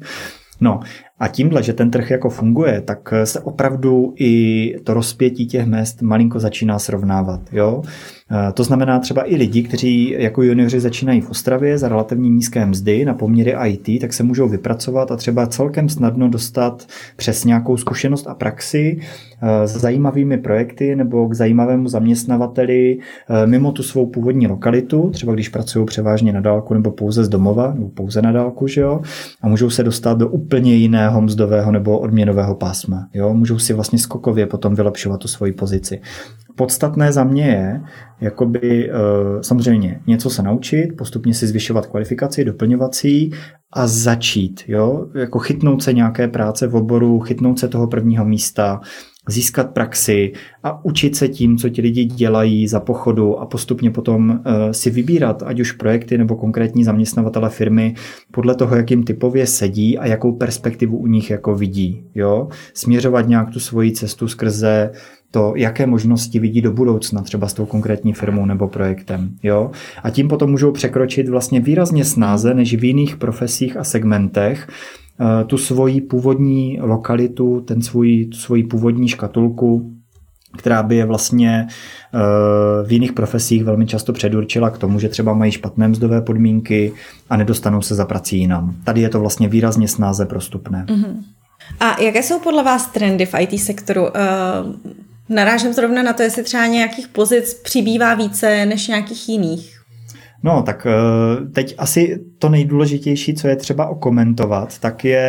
No 0.61 0.79
a 1.21 1.27
tímhle, 1.27 1.63
že 1.63 1.73
ten 1.73 1.91
trh 1.91 2.11
jako 2.11 2.29
funguje, 2.29 2.81
tak 2.81 3.13
se 3.23 3.39
opravdu 3.39 4.13
i 4.19 4.75
to 4.83 4.93
rozpětí 4.93 5.45
těch 5.45 5.65
mest 5.65 6.01
malinko 6.01 6.39
začíná 6.39 6.79
srovnávat. 6.79 7.41
Jo? 7.51 7.83
Eh, 8.31 8.51
to 8.51 8.63
znamená 8.63 8.99
třeba 8.99 9.31
i 9.31 9.35
lidi, 9.35 9.63
kteří 9.63 10.15
jako 10.17 10.43
junioři 10.43 10.79
začínají 10.79 11.21
v 11.21 11.29
Ostravě 11.29 11.77
za 11.77 11.89
relativně 11.89 12.29
nízké 12.29 12.65
mzdy 12.65 13.05
na 13.05 13.13
poměry 13.13 13.55
IT, 13.67 14.01
tak 14.01 14.13
se 14.13 14.23
můžou 14.23 14.47
vypracovat 14.47 15.11
a 15.11 15.15
třeba 15.15 15.47
celkem 15.47 15.89
snadno 15.89 16.29
dostat 16.29 16.87
přes 17.15 17.45
nějakou 17.45 17.77
zkušenost 17.77 18.27
a 18.27 18.33
praxi 18.33 18.99
eh, 19.41 19.67
s 19.67 19.71
zajímavými 19.71 20.37
projekty 20.37 20.95
nebo 20.95 21.27
k 21.27 21.33
zajímavému 21.33 21.87
zaměstnavateli 21.87 22.97
eh, 22.99 23.47
mimo 23.47 23.71
tu 23.71 23.83
svou 23.83 24.05
původní 24.05 24.47
lokalitu, 24.47 25.09
třeba 25.09 25.33
když 25.33 25.49
pracují 25.49 25.85
převážně 25.85 26.33
na 26.33 26.41
dálku 26.41 26.73
nebo 26.73 26.91
pouze 26.91 27.23
z 27.23 27.29
domova, 27.29 27.73
nebo 27.73 27.89
pouze 27.89 28.21
na 28.21 28.31
dálku, 28.31 28.67
že 28.67 28.81
jo, 28.81 29.01
a 29.41 29.47
můžou 29.47 29.69
se 29.69 29.83
dostat 29.83 30.17
do 30.17 30.27
úplně 30.27 30.75
jiného 30.75 31.10
mzdového 31.19 31.71
nebo 31.71 31.99
odměnového 31.99 32.55
pásma. 32.55 33.07
Jo? 33.13 33.33
Můžou 33.33 33.59
si 33.59 33.73
vlastně 33.73 33.99
skokově 33.99 34.45
potom 34.47 34.75
vylepšovat 34.75 35.17
tu 35.17 35.27
svoji 35.27 35.51
pozici 35.51 36.01
podstatné 36.55 37.11
za 37.11 37.23
mě 37.23 37.45
je, 37.45 37.81
jakoby 38.21 38.89
eh, 38.89 38.93
samozřejmě 39.43 40.01
něco 40.07 40.29
se 40.29 40.43
naučit, 40.43 40.87
postupně 40.97 41.33
si 41.33 41.47
zvyšovat 41.47 41.85
kvalifikaci, 41.87 42.45
doplňovací 42.45 43.31
a 43.73 43.87
začít, 43.87 44.63
jo, 44.67 45.07
jako 45.15 45.39
chytnout 45.39 45.83
se 45.83 45.93
nějaké 45.93 46.27
práce 46.27 46.67
v 46.67 46.75
oboru, 46.75 47.19
chytnout 47.19 47.59
se 47.59 47.67
toho 47.67 47.87
prvního 47.87 48.25
místa, 48.25 48.81
získat 49.29 49.73
praxi 49.73 50.33
a 50.63 50.85
učit 50.85 51.15
se 51.15 51.27
tím, 51.27 51.57
co 51.57 51.69
ti 51.69 51.81
lidi 51.81 52.05
dělají 52.05 52.67
za 52.67 52.79
pochodu 52.79 53.39
a 53.39 53.45
postupně 53.45 53.91
potom 53.91 54.29
uh, 54.29 54.71
si 54.71 54.89
vybírat, 54.89 55.43
ať 55.43 55.59
už 55.59 55.71
projekty 55.71 56.17
nebo 56.17 56.35
konkrétní 56.35 56.83
zaměstnavatele 56.83 57.49
firmy, 57.49 57.95
podle 58.31 58.55
toho, 58.55 58.75
jak 58.75 58.91
jim 58.91 59.03
typově 59.03 59.47
sedí 59.47 59.97
a 59.97 60.05
jakou 60.05 60.31
perspektivu 60.31 60.97
u 60.97 61.07
nich 61.07 61.29
jako 61.29 61.55
vidí. 61.55 62.03
Jo? 62.15 62.47
Směřovat 62.73 63.27
nějak 63.27 63.49
tu 63.49 63.59
svoji 63.59 63.91
cestu 63.91 64.27
skrze 64.27 64.91
to, 65.31 65.53
jaké 65.55 65.87
možnosti 65.87 66.39
vidí 66.39 66.61
do 66.61 66.71
budoucna, 66.71 67.21
třeba 67.21 67.47
s 67.47 67.53
tou 67.53 67.65
konkrétní 67.65 68.13
firmou 68.13 68.45
nebo 68.45 68.67
projektem. 68.67 69.29
Jo? 69.43 69.71
A 70.03 70.09
tím 70.09 70.27
potom 70.27 70.51
můžou 70.51 70.71
překročit 70.71 71.29
vlastně 71.29 71.59
výrazně 71.59 72.05
snáze 72.05 72.53
než 72.53 72.75
v 72.75 72.83
jiných 72.83 73.17
profesích 73.17 73.77
a 73.77 73.83
segmentech, 73.83 74.67
eh, 74.69 75.00
tu 75.47 75.57
svoji 75.57 76.01
původní 76.01 76.79
lokalitu, 76.81 77.61
ten 77.61 77.81
svůj, 77.81 78.25
tu 78.25 78.37
svoji 78.37 78.63
původní 78.63 79.07
škatulku, 79.07 79.91
která 80.57 80.83
by 80.83 80.95
je 80.95 81.05
vlastně 81.05 81.67
eh, 81.67 82.19
v 82.87 82.91
jiných 82.91 83.13
profesích 83.13 83.63
velmi 83.63 83.85
často 83.85 84.13
předurčila 84.13 84.69
k 84.69 84.77
tomu, 84.77 84.99
že 84.99 85.09
třeba 85.09 85.33
mají 85.33 85.51
špatné 85.51 85.87
mzdové 85.87 86.21
podmínky 86.21 86.93
a 87.29 87.37
nedostanou 87.37 87.81
se 87.81 87.95
za 87.95 88.05
prací 88.05 88.37
jinam. 88.37 88.75
Tady 88.83 89.01
je 89.01 89.09
to 89.09 89.19
vlastně 89.19 89.47
výrazně 89.47 89.87
snáze 89.87 90.25
prostupné. 90.25 90.85
Mm-hmm. 90.87 91.23
A 91.79 92.01
jaké 92.01 92.23
jsou 92.23 92.39
podle 92.39 92.63
vás 92.63 92.87
trendy 92.87 93.25
v 93.25 93.33
IT 93.39 93.59
sektoru? 93.59 94.01
Uh, 94.01 94.09
Narážím 95.31 95.73
zrovna 95.73 96.03
na 96.03 96.13
to, 96.13 96.23
jestli 96.23 96.43
třeba 96.43 96.65
nějakých 96.65 97.07
pozic 97.07 97.53
přibývá 97.53 98.13
více 98.13 98.65
než 98.65 98.87
nějakých 98.87 99.29
jiných. 99.29 99.70
No, 100.43 100.63
tak 100.63 100.87
eh, 100.89 101.45
teď 101.45 101.75
asi 101.77 102.19
to 102.39 102.49
nejdůležitější, 102.49 103.33
co 103.33 103.47
je 103.47 103.55
třeba 103.55 103.85
okomentovat, 103.85 104.79
tak 104.79 105.05
je, 105.05 105.19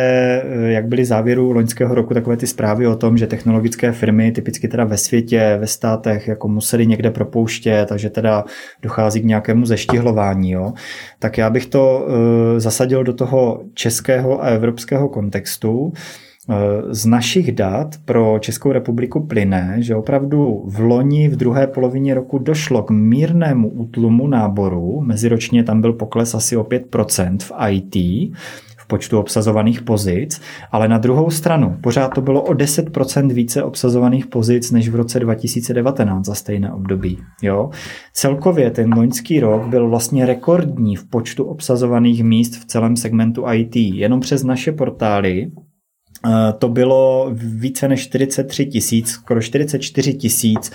eh, 0.45 0.71
jak 0.71 0.87
byly 0.87 1.05
závěru 1.05 1.51
loňského 1.51 1.95
roku 1.95 2.13
takové 2.13 2.37
ty 2.37 2.47
zprávy 2.47 2.87
o 2.87 2.95
tom, 2.95 3.17
že 3.17 3.27
technologické 3.27 3.91
firmy, 3.91 4.31
typicky 4.31 4.67
teda 4.67 4.83
ve 4.83 4.97
světě, 4.97 5.57
ve 5.59 5.67
státech, 5.67 6.27
jako 6.27 6.47
museli 6.47 6.87
někde 6.87 7.11
propouštět, 7.11 7.85
takže 7.89 8.09
teda 8.09 8.43
dochází 8.81 9.21
k 9.21 9.25
nějakému 9.25 9.65
zeštihlování. 9.65 10.51
Jo? 10.51 10.73
Tak 11.19 11.37
já 11.37 11.49
bych 11.49 11.65
to 11.65 12.07
eh, 12.07 12.59
zasadil 12.59 13.03
do 13.03 13.13
toho 13.13 13.63
českého 13.73 14.43
a 14.43 14.47
evropského 14.47 15.09
kontextu. 15.09 15.93
Eh, 16.49 16.93
z 16.93 17.05
našich 17.05 17.51
dat 17.51 17.95
pro 18.05 18.39
Českou 18.39 18.71
republiku 18.71 19.19
plyne, 19.19 19.75
že 19.79 19.95
opravdu 19.95 20.63
v 20.67 20.79
loni 20.79 21.27
v 21.27 21.35
druhé 21.35 21.67
polovině 21.67 22.13
roku 22.13 22.39
došlo 22.39 22.83
k 22.83 22.91
mírnému 22.91 23.69
útlumu 23.69 24.27
náboru. 24.27 25.01
Meziročně 25.01 25.63
tam 25.63 25.81
byl 25.81 25.93
pokles 25.93 26.35
asi 26.35 26.57
o 26.57 26.63
5% 26.63 27.37
v 27.43 27.51
IT 27.69 27.95
počtu 28.93 29.19
obsazovaných 29.19 29.81
pozic, 29.81 30.41
ale 30.71 30.87
na 30.87 30.97
druhou 30.97 31.29
stranu 31.29 31.77
pořád 31.81 32.13
to 32.13 32.21
bylo 32.21 32.41
o 32.41 32.53
10% 32.53 33.33
více 33.33 33.63
obsazovaných 33.63 34.27
pozic 34.27 34.71
než 34.71 34.89
v 34.89 34.95
roce 34.95 35.19
2019 35.19 36.25
za 36.25 36.35
stejné 36.35 36.73
období. 36.73 37.17
Jo? 37.41 37.69
Celkově 38.13 38.71
ten 38.71 38.93
loňský 38.93 39.39
rok 39.39 39.67
byl 39.67 39.89
vlastně 39.89 40.25
rekordní 40.25 40.95
v 40.95 41.09
počtu 41.09 41.43
obsazovaných 41.43 42.23
míst 42.23 42.55
v 42.55 42.65
celém 42.65 42.95
segmentu 42.95 43.45
IT. 43.53 43.75
Jenom 43.75 44.19
přes 44.19 44.43
naše 44.43 44.71
portály 44.71 45.51
to 46.59 46.69
bylo 46.69 47.29
více 47.33 47.87
než 47.87 48.07
43 48.07 48.65
tisíc, 48.65 49.09
skoro 49.09 49.41
44 49.41 50.13
tisíc 50.13 50.71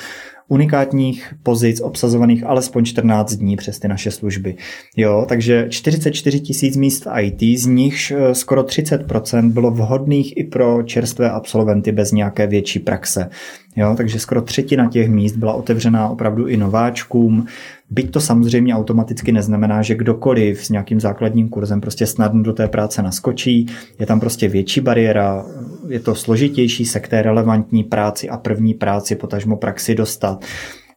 unikátních 0.49 1.35
pozic 1.43 1.81
obsazovaných 1.81 2.45
alespoň 2.45 2.85
14 2.85 3.35
dní 3.35 3.57
přes 3.57 3.79
ty 3.79 3.89
naše 3.89 4.11
služby. 4.11 4.57
Jo, 4.97 5.25
takže 5.29 5.67
44 5.71 6.41
tisíc 6.41 6.77
míst 6.77 7.05
v 7.05 7.21
IT, 7.21 7.61
z 7.61 7.67
nichž 7.67 8.11
eh, 8.11 8.35
skoro 8.35 8.63
30% 8.63 9.53
bylo 9.53 9.71
vhodných 9.71 10.37
i 10.37 10.45
pro 10.45 10.83
čerstvé 10.83 11.31
absolventy 11.31 11.93
bez 11.93 12.13
nějaké 12.13 12.47
větší 12.47 12.79
praxe. 12.79 13.31
Jo, 13.77 13.95
takže 13.97 14.19
skoro 14.19 14.43
třetina 14.43 14.89
těch 14.89 15.09
míst 15.09 15.37
byla 15.37 15.53
otevřená 15.53 16.09
opravdu 16.09 16.47
i 16.47 16.57
nováčkům. 16.57 17.47
Byť 17.91 18.11
to 18.11 18.21
samozřejmě 18.21 18.75
automaticky 18.75 19.33
neznamená, 19.33 19.83
že 19.83 19.95
kdokoliv 19.95 20.65
s 20.65 20.71
nějakým 20.71 21.01
základním 21.01 21.49
kurzem 21.49 21.81
prostě 21.81 22.07
snadno 22.07 22.43
do 22.43 22.53
té 22.53 22.69
práce 22.69 23.03
naskočí. 23.03 23.67
Je 23.99 24.07
tam 24.07 24.21
prostě 24.21 24.49
větší 24.49 24.81
bariéra, 24.81 25.47
je 25.89 26.01
to 26.01 26.15
složitější 26.15 26.85
se 26.85 27.01
k 27.01 27.09
té 27.09 27.23
relevantní 27.23 27.85
práci 27.85 28.29
a 28.29 28.37
první 28.37 28.75
práci 28.75 29.17
potažmo 29.17 29.57
praxi 29.57 29.95
dostat. 29.95 30.45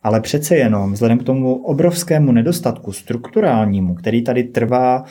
Ale 0.03 0.21
přece 0.21 0.55
jenom 0.55 0.93
vzhledem 0.93 1.17
k 1.17 1.23
tomu 1.23 1.55
obrovskému 1.55 2.31
nedostatku 2.31 2.91
strukturálnímu, 2.91 3.95
který 3.95 4.23
tady 4.23 4.43
trvá 4.43 5.03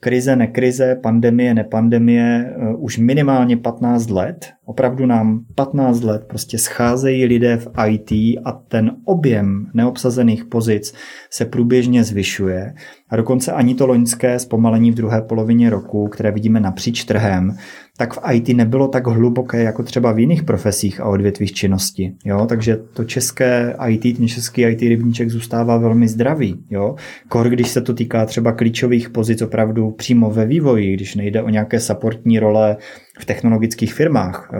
krize, 0.00 0.36
nekrize, 0.36 0.96
pandemie, 1.02 1.54
nepandemie 1.54 2.54
eh, 2.56 2.74
už 2.74 2.98
minimálně 2.98 3.56
15 3.56 4.10
let. 4.10 4.46
Opravdu 4.64 5.06
nám 5.06 5.44
15 5.54 6.02
let 6.02 6.24
prostě 6.28 6.58
scházejí 6.58 7.24
lidé 7.24 7.56
v 7.56 7.68
IT 7.88 8.10
a 8.44 8.52
ten 8.68 8.96
objem 9.04 9.66
neobsazených 9.74 10.44
pozic 10.44 10.94
se 11.30 11.44
průběžně 11.44 12.04
zvyšuje. 12.04 12.74
A 13.10 13.16
dokonce 13.16 13.52
ani 13.52 13.74
to 13.74 13.86
loňské 13.86 14.38
zpomalení 14.38 14.90
v 14.90 14.94
druhé 14.94 15.22
polovině 15.22 15.70
roku, 15.70 16.08
které 16.08 16.30
vidíme 16.30 16.60
napříč 16.60 17.04
trhem, 17.04 17.56
tak 18.00 18.14
v 18.14 18.18
IT 18.32 18.48
nebylo 18.48 18.88
tak 18.88 19.06
hluboké 19.06 19.62
jako 19.62 19.82
třeba 19.82 20.12
v 20.12 20.18
jiných 20.18 20.42
profesích 20.42 21.00
a 21.00 21.04
odvětvích 21.04 21.52
činnosti. 21.52 22.12
Jo? 22.24 22.46
Takže 22.46 22.78
to 22.92 23.04
české 23.04 23.76
IT, 23.88 24.16
ten 24.16 24.28
český 24.28 24.62
IT 24.62 24.80
rybníček 24.80 25.30
zůstává 25.30 25.78
velmi 25.78 26.08
zdravý. 26.08 26.56
Jo? 26.70 26.94
Kor, 27.28 27.48
když 27.48 27.68
se 27.68 27.80
to 27.80 27.94
týká 27.94 28.26
třeba 28.26 28.52
klíčových 28.52 29.10
pozic 29.10 29.42
opravdu 29.42 29.90
přímo 29.90 30.30
ve 30.30 30.46
vývoji, 30.46 30.94
když 30.94 31.14
nejde 31.14 31.42
o 31.42 31.48
nějaké 31.48 31.80
supportní 31.80 32.38
role 32.38 32.76
v 33.20 33.24
technologických 33.24 33.94
firmách, 33.94 34.50
eh, 34.52 34.58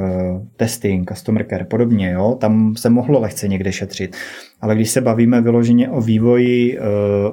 testing, 0.57 1.09
customer 1.09 1.47
care, 1.51 1.65
podobně, 1.65 2.11
jo, 2.11 2.37
tam 2.41 2.77
se 2.77 2.91
mohlo 2.91 3.21
lehce 3.21 3.49
někde 3.49 3.73
šetřit. 3.73 4.17
Ale 4.61 4.75
když 4.75 4.91
se 4.91 5.01
bavíme 5.01 5.41
vyloženě 5.41 5.91
o 5.91 6.01
vývoji 6.01 6.79
uh, 6.79 6.85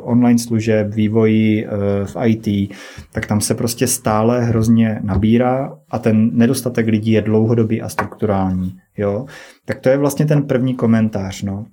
online 0.02 0.40
služeb, 0.40 0.94
vývoji 0.94 1.68
uh, 1.68 1.72
v 2.06 2.16
IT, 2.26 2.72
tak 3.12 3.26
tam 3.26 3.42
se 3.42 3.56
prostě 3.56 3.88
stále 3.88 4.44
hrozně 4.46 5.00
nabírá 5.04 5.78
a 5.90 6.00
ten 6.00 6.30
nedostatek 6.34 6.88
lidí 6.88 7.12
je 7.12 7.22
dlouhodobý 7.22 7.82
a 7.82 7.90
strukturální. 7.90 8.78
Jo? 8.98 9.26
Tak 9.66 9.80
to 9.80 9.90
je 9.90 9.98
vlastně 9.98 10.26
ten 10.26 10.44
první 10.44 10.76
komentář. 10.76 11.44
No. 11.44 11.66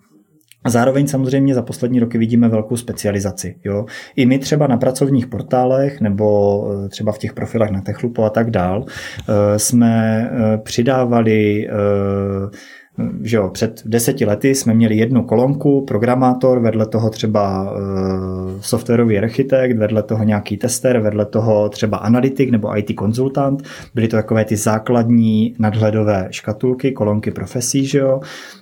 A 0.64 0.70
zároveň 0.70 1.06
samozřejmě 1.06 1.54
za 1.54 1.62
poslední 1.62 2.00
roky 2.00 2.18
vidíme 2.18 2.48
velkou 2.48 2.76
specializaci. 2.76 3.56
Jo? 3.64 3.86
I 4.16 4.26
my 4.26 4.38
třeba 4.38 4.66
na 4.66 4.76
pracovních 4.76 5.26
portálech 5.26 6.00
nebo 6.00 6.64
třeba 6.88 7.12
v 7.12 7.18
těch 7.18 7.32
profilech 7.32 7.70
na 7.70 7.80
Techlupo 7.80 8.24
a 8.24 8.30
tak 8.30 8.50
dál 8.50 8.84
jsme 9.56 10.30
přidávali 10.62 11.68
že 13.22 13.36
jo, 13.36 13.48
před 13.48 13.82
deseti 13.84 14.24
lety 14.24 14.54
jsme 14.54 14.74
měli 14.74 14.96
jednu 14.96 15.22
kolonku, 15.22 15.84
programátor, 15.84 16.60
vedle 16.60 16.86
toho 16.86 17.10
třeba 17.10 17.72
e, 17.76 17.78
softwarový 18.60 19.18
architekt, 19.18 19.76
vedle 19.76 20.02
toho 20.02 20.24
nějaký 20.24 20.56
tester, 20.56 20.98
vedle 20.98 21.26
toho 21.26 21.68
třeba 21.68 21.96
analytik 21.96 22.50
nebo 22.50 22.78
IT 22.78 22.94
konzultant. 22.94 23.62
Byly 23.94 24.08
to 24.08 24.16
takové 24.16 24.44
ty 24.44 24.56
základní 24.56 25.54
nadhledové 25.58 26.28
škatulky, 26.30 26.92
kolonky 26.92 27.30
profesí, 27.30 27.86
že 27.86 27.98
jo. 27.98 28.20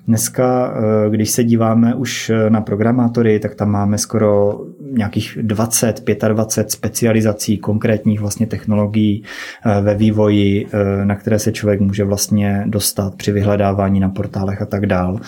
Dneska, 0.08 0.74
e, 1.06 1.10
když 1.10 1.30
se 1.30 1.44
díváme 1.44 1.94
už 1.94 2.32
na 2.48 2.60
programátory, 2.60 3.38
tak 3.38 3.54
tam 3.54 3.70
máme 3.70 3.98
skoro 3.98 4.60
nějakých 4.92 5.38
20, 5.42 6.04
25 6.28 6.70
specializací 6.70 7.58
konkrétních 7.58 8.20
vlastně 8.20 8.46
technologií 8.46 9.22
e, 9.64 9.80
ve 9.80 9.94
vývoji, 9.94 10.66
e, 10.72 11.04
na 11.04 11.14
které 11.14 11.38
se 11.38 11.52
člověk 11.52 11.80
může 11.80 12.04
vlastně 12.04 12.64
dostat 12.66 13.14
při 13.14 13.32
vyhledávání 13.32 14.00
na 14.00 14.08
portálech 14.22 14.62
a 14.62 14.66
tak 14.66 14.86
dál. 14.86 15.20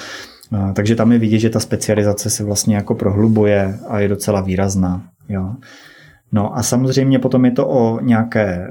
Takže 0.74 0.94
tam 0.94 1.12
je 1.12 1.18
vidět, 1.18 1.38
že 1.38 1.50
ta 1.50 1.60
specializace 1.60 2.30
se 2.30 2.44
vlastně 2.44 2.76
jako 2.76 2.94
prohlubuje 2.94 3.78
a 3.88 4.00
je 4.00 4.08
docela 4.08 4.40
výrazná. 4.40 5.02
Jo. 5.28 5.54
No 6.32 6.56
a 6.56 6.62
samozřejmě 6.62 7.18
potom 7.18 7.44
je 7.44 7.50
to 7.50 7.68
o 7.68 8.00
nějaké 8.00 8.46
e, 8.46 8.70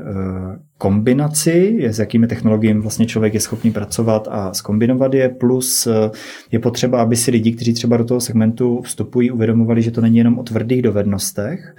kombinaci, 0.78 1.80
s 1.82 2.00
jakými 2.00 2.28
technologiemi 2.28 2.82
vlastně 2.82 3.06
člověk 3.06 3.34
je 3.34 3.40
schopný 3.40 3.72
pracovat 3.72 4.28
a 4.32 4.54
skombinovat 4.54 5.14
je, 5.14 5.30
plus 5.30 5.88
e, 5.88 6.12
je 6.52 6.60
potřeba, 6.60 7.02
aby 7.02 7.16
si 7.16 7.32
lidi, 7.32 7.52
kteří 7.52 7.74
třeba 7.74 7.98
do 7.98 8.06
toho 8.06 8.20
segmentu 8.20 8.82
vstupují, 8.82 9.32
uvědomovali, 9.32 9.82
že 9.82 9.92
to 9.92 10.02
není 10.02 10.18
jenom 10.18 10.40
o 10.40 10.44
tvrdých 10.44 10.82
dovednostech, 10.82 11.76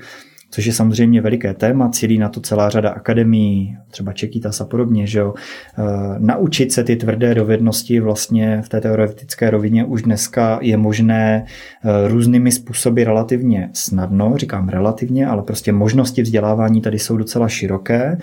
což 0.55 0.67
je 0.67 0.73
samozřejmě 0.73 1.21
veliké 1.21 1.55
téma, 1.55 1.89
cílí 1.89 2.19
na 2.19 2.29
to 2.29 2.41
celá 2.41 2.71
řada 2.71 2.91
akademií, 2.91 3.77
třeba 3.91 4.13
Čekytas 4.13 4.61
a 4.61 4.65
podobně, 4.65 5.07
že 5.07 5.19
jo. 5.19 5.35
E, 5.79 5.83
naučit 6.19 6.73
se 6.73 6.85
ty 6.85 6.97
tvrdé 6.97 7.35
dovednosti 7.35 8.01
vlastně 8.01 8.63
v 8.63 8.69
té 8.69 8.81
teoretické 8.81 9.51
rovině 9.51 9.85
už 9.85 10.03
dneska 10.03 10.59
je 10.63 10.77
možné 10.77 11.45
e, 11.85 12.09
různými 12.09 12.53
způsoby 12.53 13.03
relativně 13.03 13.71
snadno, 13.73 14.35
říkám 14.37 14.69
relativně, 14.69 15.27
ale 15.27 15.43
prostě 15.43 15.73
možnosti 15.73 16.23
vzdělávání 16.23 16.81
tady 16.81 16.99
jsou 16.99 17.17
docela 17.17 17.49
široké 17.49 18.19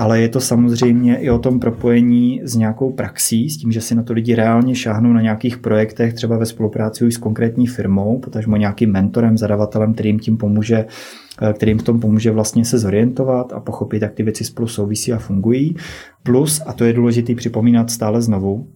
ale 0.00 0.20
je 0.20 0.28
to 0.28 0.40
samozřejmě 0.40 1.16
i 1.16 1.30
o 1.30 1.38
tom 1.38 1.60
propojení 1.60 2.40
s 2.44 2.56
nějakou 2.56 2.92
praxí, 2.92 3.50
s 3.50 3.56
tím, 3.56 3.72
že 3.72 3.80
si 3.80 3.94
na 3.94 4.02
to 4.02 4.12
lidi 4.12 4.34
reálně 4.34 4.74
šáhnou 4.74 5.12
na 5.12 5.20
nějakých 5.20 5.58
projektech, 5.58 6.14
třeba 6.14 6.36
ve 6.36 6.46
spolupráci 6.46 7.04
už 7.04 7.14
s 7.14 7.16
konkrétní 7.16 7.66
firmou, 7.66 8.18
potažmo 8.18 8.56
nějakým 8.56 8.92
mentorem, 8.92 9.38
zadavatelem, 9.38 9.94
kterým 9.94 10.18
tím 10.18 10.36
pomůže 10.36 10.86
Eh, 11.42 11.52
kterým 11.52 11.78
v 11.78 11.82
tom 11.82 12.00
pomůže 12.00 12.30
vlastně 12.30 12.64
se 12.64 12.78
zorientovat 12.78 13.52
a 13.52 13.60
pochopit, 13.60 14.02
jak 14.02 14.14
ty 14.14 14.22
věci 14.22 14.44
spolu 14.44 14.68
souvisí 14.68 15.12
a 15.12 15.18
fungují. 15.18 15.76
Plus, 16.22 16.62
a 16.66 16.72
to 16.72 16.84
je 16.84 16.92
důležité 16.92 17.34
připomínat 17.34 17.90
stále 17.90 18.22
znovu, 18.22 18.68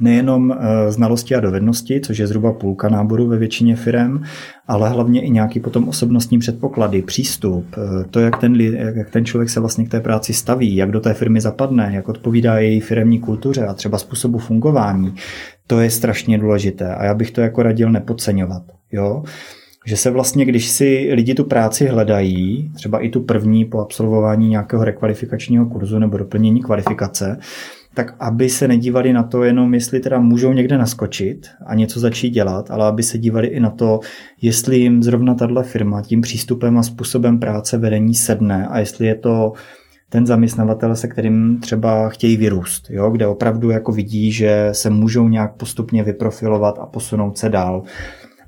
nejenom 0.00 0.52
eh, 0.52 0.92
znalosti 0.92 1.34
a 1.34 1.40
dovednosti, 1.40 2.00
což 2.00 2.18
je 2.18 2.26
zhruba 2.26 2.52
půlka 2.52 2.88
náboru 2.88 3.26
ve 3.26 3.38
většině 3.38 3.76
firm, 3.76 4.22
ale 4.68 4.90
hlavně 4.90 5.22
i 5.22 5.30
nějaký 5.30 5.60
potom 5.60 5.88
osobnostní 5.88 6.38
předpoklady, 6.38 7.02
přístup, 7.02 7.66
eh, 7.78 8.04
to, 8.10 8.20
jak 8.20 8.40
ten, 8.40 8.60
jak 8.94 9.10
ten 9.10 9.24
člověk 9.24 9.50
se 9.50 9.60
vlastně 9.60 9.84
k 9.84 9.90
té 9.90 10.00
práci 10.00 10.32
staví, 10.32 10.76
jak 10.76 10.90
do 10.90 11.00
té 11.00 11.14
firmy 11.14 11.40
zapadne, 11.40 11.90
jak 11.94 12.08
odpovídá 12.08 12.58
její 12.58 12.80
firmní 12.80 13.18
kultuře 13.18 13.66
a 13.66 13.74
třeba 13.74 13.98
způsobu 13.98 14.38
fungování, 14.38 15.14
to 15.66 15.80
je 15.80 15.90
strašně 15.90 16.38
důležité 16.38 16.94
a 16.94 17.04
já 17.04 17.14
bych 17.14 17.30
to 17.30 17.40
jako 17.40 17.62
radil 17.62 17.90
nepodceňovat. 17.90 18.62
Jo? 18.92 19.22
že 19.86 19.96
se 19.96 20.10
vlastně, 20.10 20.44
když 20.44 20.68
si 20.68 21.10
lidi 21.12 21.34
tu 21.34 21.44
práci 21.44 21.86
hledají, 21.86 22.72
třeba 22.74 23.00
i 23.00 23.08
tu 23.08 23.20
první 23.20 23.64
po 23.64 23.80
absolvování 23.80 24.48
nějakého 24.48 24.84
rekvalifikačního 24.84 25.66
kurzu 25.66 25.98
nebo 25.98 26.16
doplnění 26.16 26.62
kvalifikace, 26.62 27.38
tak 27.96 28.14
aby 28.20 28.48
se 28.48 28.68
nedívali 28.68 29.12
na 29.12 29.22
to 29.22 29.44
jenom, 29.44 29.74
jestli 29.74 30.00
teda 30.00 30.18
můžou 30.18 30.52
někde 30.52 30.78
naskočit 30.78 31.46
a 31.66 31.74
něco 31.74 32.00
začít 32.00 32.30
dělat, 32.30 32.70
ale 32.70 32.86
aby 32.86 33.02
se 33.02 33.18
dívali 33.18 33.46
i 33.46 33.60
na 33.60 33.70
to, 33.70 34.00
jestli 34.42 34.78
jim 34.78 35.02
zrovna 35.02 35.34
tahle 35.34 35.62
firma 35.64 36.02
tím 36.02 36.20
přístupem 36.20 36.78
a 36.78 36.82
způsobem 36.82 37.38
práce 37.38 37.78
vedení 37.78 38.14
sedne 38.14 38.66
a 38.66 38.78
jestli 38.78 39.06
je 39.06 39.14
to 39.14 39.52
ten 40.08 40.26
zaměstnavatel, 40.26 40.96
se 40.96 41.08
kterým 41.08 41.58
třeba 41.60 42.08
chtějí 42.08 42.36
vyrůst, 42.36 42.90
jo? 42.90 43.10
kde 43.10 43.26
opravdu 43.26 43.70
jako 43.70 43.92
vidí, 43.92 44.32
že 44.32 44.68
se 44.72 44.90
můžou 44.90 45.28
nějak 45.28 45.56
postupně 45.56 46.02
vyprofilovat 46.02 46.78
a 46.78 46.86
posunout 46.86 47.38
se 47.38 47.48
dál 47.48 47.82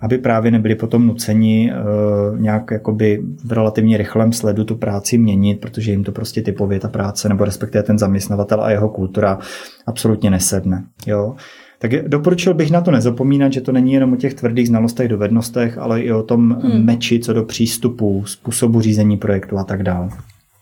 aby 0.01 0.19
právě 0.19 0.51
nebyli 0.51 0.75
potom 0.75 1.07
nuceni 1.07 1.73
uh, 1.73 2.41
nějak 2.41 2.71
jakoby 2.71 3.23
v 3.45 3.53
relativně 3.53 3.97
rychlém 3.97 4.33
sledu 4.33 4.65
tu 4.65 4.75
práci 4.75 5.19
měnit, 5.19 5.61
protože 5.61 5.91
jim 5.91 6.05
to 6.05 6.13
prostě 6.13 6.43
typově 6.43 6.81
ta 6.81 6.89
práce 6.89 7.29
nebo 7.29 7.45
respektive 7.45 7.83
ten 7.83 7.99
zaměstnavatel 7.99 8.61
a 8.61 8.71
jeho 8.71 8.89
kultura 8.89 9.39
absolutně 9.87 10.31
nesedne. 10.31 10.85
Jo? 11.07 11.35
Tak 11.79 12.09
doporučil 12.09 12.55
bych 12.55 12.71
na 12.71 12.81
to 12.81 12.91
nezapomínat, 12.91 13.53
že 13.53 13.61
to 13.61 13.73
není 13.73 13.93
jenom 13.93 14.13
o 14.13 14.17
těch 14.17 14.35
tvrdých 14.35 14.69
znalostech, 14.69 15.09
dovednostech, 15.09 15.79
ale 15.79 16.01
i 16.01 16.13
o 16.13 16.23
tom 16.23 16.51
hmm. 16.51 16.85
meči 16.85 17.19
co 17.19 17.33
do 17.33 17.45
přístupu, 17.45 18.25
způsobu 18.27 18.81
řízení 18.81 19.17
projektu 19.17 19.59
a 19.59 19.65
tak 19.65 19.83
dále. 19.83 20.09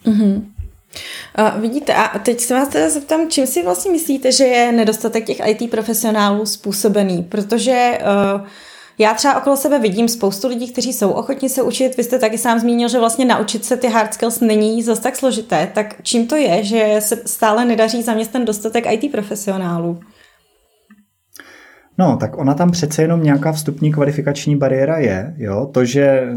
Hmm. 0.05 0.47
A 1.35 1.59
vidíte, 1.59 1.95
a 1.95 2.19
teď 2.19 2.41
se 2.41 2.55
vás 2.55 2.69
teda 2.69 2.91
zeptám, 2.91 3.21
čím 3.29 3.47
si 3.47 3.63
vlastně 3.63 3.93
myslíte, 3.93 4.33
že 4.33 4.45
je 4.45 4.73
nedostatek 4.73 5.25
těch 5.25 5.41
IT 5.47 5.71
profesionálů 5.71 6.47
způsobený? 6.47 7.23
Protože 7.23 7.99
uh, 8.35 8.41
Já 8.99 9.15
třeba 9.15 9.39
okolo 9.39 9.57
sebe 9.57 9.79
vidím 9.79 10.09
spoustu 10.09 10.49
lidí, 10.49 10.73
kteří 10.73 10.93
jsou 10.93 11.11
ochotni 11.11 11.49
se 11.49 11.63
učit. 11.63 11.97
Vy 11.97 12.05
jste 12.05 12.19
taky 12.19 12.39
sám 12.39 12.59
zmínil, 12.59 12.89
že 12.89 12.99
vlastně 12.99 13.25
naučit 13.25 13.65
se 13.65 13.77
ty 13.77 13.89
hard 13.89 14.15
skills 14.15 14.41
není 14.41 14.83
zase 14.83 15.03
tak 15.03 15.17
složité. 15.17 15.71
Tak 15.75 15.95
čím 16.03 16.27
to 16.27 16.37
je, 16.37 16.65
že 16.65 16.97
se 16.99 17.23
stále 17.27 17.65
nedaří 17.65 18.03
zaměstnat 18.03 18.43
dostatek 18.43 18.85
IT 18.93 19.13
profesionálů? 19.13 20.01
No, 21.99 22.17
tak 22.17 22.39
ona 22.39 22.55
tam 22.55 22.71
přece 22.71 23.03
jenom 23.03 23.23
nějaká 23.23 23.53
vstupní 23.53 23.93
kvalifikační 23.93 24.57
bariéra 24.57 24.99
je. 24.99 25.35
Jo? 25.39 25.69
To, 25.73 25.85
že 25.85 26.29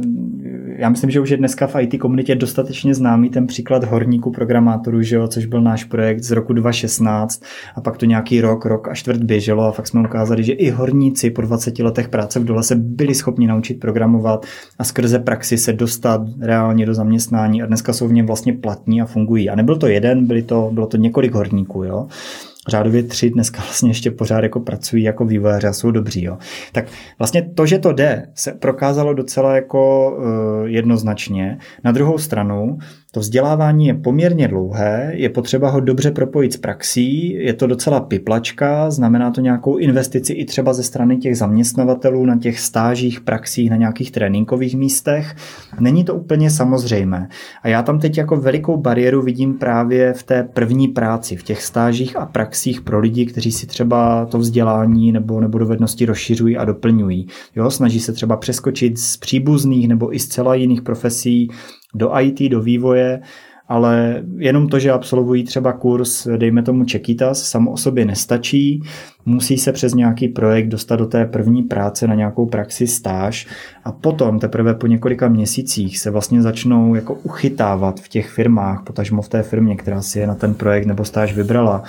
já 0.78 0.90
myslím, 0.90 1.12
že 1.12 1.20
už 1.20 1.30
je 1.30 1.38
dneska 1.38 1.68
v 1.68 1.76
IT 1.82 2.00
komunitě 2.02 2.36
dostatečně 2.36 2.96
známý 2.96 3.30
ten 3.30 3.48
příklad 3.48 3.84
horníků 3.84 4.32
programátorů, 4.32 5.02
že 5.02 5.16
jo, 5.16 5.28
což 5.28 5.46
byl 5.46 5.62
náš 5.62 5.84
projekt 5.84 6.24
z 6.24 6.32
roku 6.32 6.54
2016 6.54 7.44
a 7.76 7.82
pak 7.82 7.98
to 7.98 8.06
nějaký 8.06 8.42
rok, 8.42 8.66
rok 8.66 8.88
a 8.88 8.96
čtvrt 8.96 9.24
běželo 9.24 9.64
a 9.64 9.72
fakt 9.72 9.88
jsme 9.88 10.02
ukázali, 10.02 10.44
že 10.44 10.54
i 10.54 10.70
horníci 10.70 11.30
po 11.30 11.42
20 11.42 11.80
letech 11.80 12.10
práce 12.10 12.40
v 12.40 12.46
dole 12.46 12.64
se 12.64 12.76
byli 12.76 13.16
schopni 13.16 13.48
naučit 13.48 13.80
programovat 13.80 14.46
a 14.80 14.84
skrze 14.84 15.20
praxi 15.20 15.58
se 15.58 15.74
dostat 15.74 16.22
reálně 16.42 16.86
do 16.86 16.94
zaměstnání 16.94 17.62
a 17.62 17.66
dneska 17.66 17.94
jsou 17.94 18.08
v 18.08 18.14
něm 18.14 18.26
vlastně 18.26 18.54
platní 18.54 19.02
a 19.02 19.06
fungují. 19.06 19.50
A 19.50 19.56
nebyl 19.56 19.76
to 19.76 19.88
jeden, 19.88 20.28
byli 20.28 20.42
to, 20.42 20.70
bylo 20.74 20.88
to 20.88 20.98
několik 20.98 21.34
horníků. 21.34 21.84
Jo 21.84 22.08
řádově 22.70 23.04
tři 23.04 23.30
dneska 23.30 23.62
vlastně 23.62 23.90
ještě 23.90 24.12
pořád 24.12 24.44
jako 24.44 24.60
pracují 24.60 25.04
jako 25.04 25.26
vývojáři 25.26 25.68
a 25.68 25.74
jsou 25.74 25.92
dobří. 25.92 26.24
Jo. 26.24 26.38
Tak 26.72 26.86
vlastně 27.20 27.50
to, 27.56 27.66
že 27.66 27.80
to 27.80 27.94
jde, 27.94 28.28
se 28.36 28.52
prokázalo 28.52 29.14
docela 29.14 29.56
jako 29.56 30.12
uh, 30.18 30.68
jednoznačně. 30.68 31.58
Na 31.84 31.92
druhou 31.92 32.18
stranu 32.18 32.78
to 33.12 33.20
vzdělávání 33.20 33.88
je 33.88 33.94
poměrně 33.94 34.48
dlouhé, 34.48 35.12
je 35.16 35.30
potřeba 35.30 35.70
ho 35.70 35.80
dobře 35.80 36.12
propojit 36.12 36.54
s 36.54 36.58
praxí, 36.58 37.34
je 37.34 37.54
to 37.54 37.68
docela 37.68 38.00
piplačka, 38.00 38.92
znamená 38.92 39.32
to 39.32 39.42
nějakou 39.42 39.78
investici 39.78 40.34
i 40.34 40.46
třeba 40.46 40.74
ze 40.74 40.84
strany 40.84 41.18
těch 41.18 41.38
zaměstnavatelů 41.38 42.26
na 42.26 42.38
těch 42.38 42.60
stážích, 42.60 43.22
praxích, 43.22 43.70
na 43.70 43.76
nějakých 43.76 44.12
tréninkových 44.12 44.76
místech. 44.76 45.36
Není 45.80 46.04
to 46.04 46.16
úplně 46.16 46.52
samozřejmé. 46.52 47.28
A 47.64 47.68
já 47.68 47.84
tam 47.84 48.00
teď 48.00 48.18
jako 48.18 48.38
velikou 48.38 48.78
bariéru 48.78 49.22
vidím 49.22 49.54
právě 49.54 50.14
v 50.14 50.24
té 50.24 50.44
první 50.44 50.88
práci, 50.88 51.36
v 51.36 51.44
těch 51.44 51.62
stážích 51.62 52.16
a 52.16 52.26
praxích 52.26 52.59
pro 52.84 53.00
lidi, 53.00 53.26
kteří 53.26 53.52
si 53.52 53.68
třeba 53.68 54.26
to 54.26 54.38
vzdělání 54.38 55.12
nebo, 55.12 55.42
nebo 55.42 55.58
dovednosti 55.58 56.06
rozšiřují 56.06 56.58
a 56.58 56.66
doplňují. 56.66 57.28
Jo, 57.56 57.72
snaží 57.72 58.00
se 58.00 58.14
třeba 58.14 58.38
přeskočit 58.38 59.00
z 59.00 59.18
příbuzných 59.18 59.88
nebo 59.88 60.16
i 60.16 60.20
z 60.20 60.28
celá 60.28 60.56
jiných 60.56 60.82
profesí 60.82 61.50
do 61.96 62.20
IT, 62.20 62.40
do 62.52 62.62
vývoje, 62.62 63.22
ale 63.70 64.24
jenom 64.38 64.68
to, 64.68 64.80
že 64.80 64.92
absolvují 64.92 65.44
třeba 65.44 65.74
kurz, 65.74 66.28
dejme 66.38 66.64
tomu 66.64 66.86
Čekitas, 66.86 67.44
samo 67.44 67.72
o 67.72 67.78
sobě 67.78 68.06
nestačí, 68.06 68.82
musí 69.26 69.58
se 69.58 69.72
přes 69.72 69.94
nějaký 69.94 70.28
projekt 70.28 70.68
dostat 70.68 70.96
do 70.96 71.06
té 71.06 71.26
první 71.26 71.64
práce 71.64 72.08
na 72.08 72.16
nějakou 72.16 72.46
praxi 72.46 72.88
stáž 72.88 73.48
a 73.84 73.92
potom 73.92 74.40
teprve 74.40 74.74
po 74.74 74.88
několika 74.88 75.28
měsících 75.28 76.00
se 76.00 76.12
vlastně 76.12 76.42
začnou 76.42 76.96
jako 76.96 77.14
uchytávat 77.14 78.00
v 78.00 78.10
těch 78.10 78.30
firmách, 78.30 78.84
potažmo 78.84 79.22
v 79.22 79.30
té 79.30 79.44
firmě, 79.44 79.76
která 79.76 80.02
si 80.02 80.20
je 80.20 80.28
na 80.28 80.36
ten 80.36 80.54
projekt 80.54 80.86
nebo 80.86 81.06
stáž 81.06 81.34
vybrala, 81.34 81.84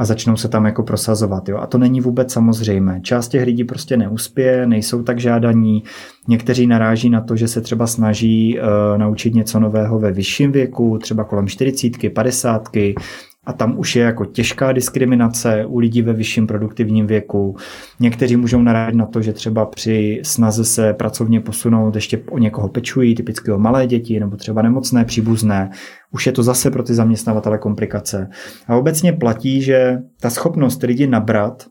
a 0.00 0.04
začnou 0.04 0.36
se 0.36 0.48
tam 0.48 0.64
jako 0.64 0.82
prosazovat. 0.82 1.48
Jo? 1.48 1.56
A 1.56 1.66
to 1.66 1.78
není 1.78 2.00
vůbec 2.00 2.32
samozřejmé. 2.32 3.00
Část 3.02 3.28
těch 3.28 3.44
lidí 3.44 3.64
prostě 3.64 3.96
neuspěje, 3.96 4.66
nejsou 4.66 5.02
tak 5.02 5.20
žádaní, 5.20 5.82
někteří 6.28 6.66
naráží 6.66 7.10
na 7.10 7.20
to, 7.20 7.36
že 7.36 7.48
se 7.48 7.60
třeba 7.60 7.86
snaží 7.86 8.58
uh, 8.58 8.98
naučit 8.98 9.34
něco 9.34 9.60
nového 9.60 9.98
ve 9.98 10.12
vyšším 10.12 10.52
věku, 10.52 10.98
třeba 10.98 11.24
kolem 11.24 11.48
40, 11.48 11.92
50, 12.14 12.68
a 13.44 13.52
tam 13.52 13.78
už 13.78 13.96
je 13.96 14.02
jako 14.02 14.24
těžká 14.24 14.72
diskriminace 14.72 15.66
u 15.66 15.78
lidí 15.78 16.02
ve 16.02 16.12
vyšším 16.12 16.46
produktivním 16.46 17.06
věku. 17.06 17.56
Někteří 18.00 18.36
můžou 18.36 18.62
narážet 18.62 18.94
na 18.94 19.06
to, 19.06 19.22
že 19.22 19.32
třeba 19.32 19.66
při 19.66 20.20
snaze 20.24 20.64
se 20.64 20.94
pracovně 20.94 21.40
posunout 21.40 21.94
ještě 21.94 22.22
o 22.30 22.38
někoho 22.38 22.68
pečují, 22.68 23.14
typicky 23.14 23.52
o 23.52 23.58
malé 23.58 23.86
děti 23.86 24.20
nebo 24.20 24.36
třeba 24.36 24.62
nemocné 24.62 25.04
příbuzné. 25.04 25.70
Už 26.12 26.26
je 26.26 26.32
to 26.32 26.42
zase 26.42 26.70
pro 26.70 26.82
ty 26.82 26.94
zaměstnavatele 26.94 27.58
komplikace. 27.58 28.28
A 28.66 28.76
obecně 28.76 29.12
platí, 29.12 29.62
že 29.62 29.98
ta 30.20 30.30
schopnost 30.30 30.82
lidi 30.82 31.06
nabrat 31.06 31.66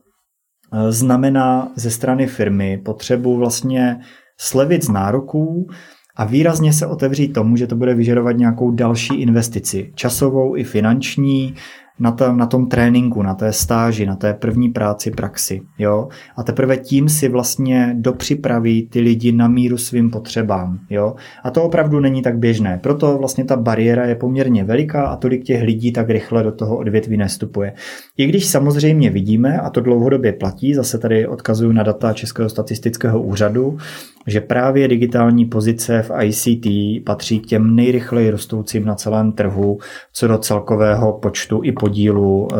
eh, 0.74 0.92
znamená 0.92 1.72
ze 1.76 1.92
strany 1.92 2.28
firmy 2.28 2.82
potřebu 2.86 3.38
vlastně 3.38 4.00
slevit 4.39 4.84
z 4.84 4.89
nároků, 4.89 5.67
a 6.15 6.26
výrazně 6.26 6.74
se 6.74 6.88
otevří 6.88 7.28
tomu, 7.28 7.56
že 7.56 7.67
to 7.67 7.76
bude 7.76 7.95
vyžadovat 7.95 8.32
nějakou 8.32 8.72
další 8.72 9.22
investici, 9.22 9.91
časovou 9.95 10.56
i 10.56 10.63
finanční, 10.63 11.56
na, 12.00 12.12
tom, 12.12 12.38
na 12.38 12.45
tom 12.45 12.67
tréninku, 12.67 13.24
na 13.24 13.34
té 13.34 13.54
stáži, 13.54 14.06
na 14.06 14.15
té 14.15 14.34
první 14.34 14.69
práci, 14.69 15.12
praxi. 15.12 15.62
Jo? 15.80 16.08
A 16.36 16.43
teprve 16.43 16.78
tím 16.78 17.10
si 17.10 17.30
vlastně 17.30 17.95
dopřipraví 17.98 18.88
ty 18.88 19.00
lidi 19.00 19.32
na 19.32 19.48
míru 19.48 19.78
svým 19.78 20.12
potřebám. 20.12 20.80
Jo? 20.89 21.15
A 21.43 21.52
to 21.52 21.63
opravdu 21.63 22.00
není 22.00 22.22
tak 22.22 22.38
běžné. 22.38 22.80
Proto 22.84 23.17
vlastně 23.17 23.45
ta 23.45 23.56
bariéra 23.56 24.06
je 24.06 24.15
poměrně 24.15 24.63
veliká 24.63 25.08
a 25.08 25.15
tolik 25.15 25.43
těch 25.43 25.63
lidí 25.63 25.91
tak 25.91 26.10
rychle 26.10 26.43
do 26.43 26.52
toho 26.52 26.78
odvětví 26.78 27.17
nestupuje. 27.17 27.74
I 28.17 28.26
když 28.26 28.45
samozřejmě 28.45 29.10
vidíme, 29.10 29.60
a 29.60 29.69
to 29.69 29.82
dlouhodobě 29.82 30.34
platí, 30.34 30.74
zase 30.74 30.98
tady 30.98 31.28
odkazuju 31.28 31.72
na 31.72 31.84
data 31.84 32.13
Českého 32.13 32.50
statistického 32.50 33.22
úřadu, 33.22 33.78
že 34.27 34.41
právě 34.41 34.88
digitální 34.88 35.45
pozice 35.45 36.01
v 36.01 36.12
ICT 36.23 36.67
patří 37.05 37.39
k 37.39 37.45
těm 37.45 37.75
nejrychleji 37.75 38.29
rostoucím 38.29 38.86
na 38.86 38.95
celém 38.95 39.32
trhu 39.32 39.79
co 40.13 40.27
do 40.27 40.38
celkového 40.38 41.13
počtu 41.13 41.62
i 41.63 41.71
podílu 41.71 42.47
eh, 42.51 42.55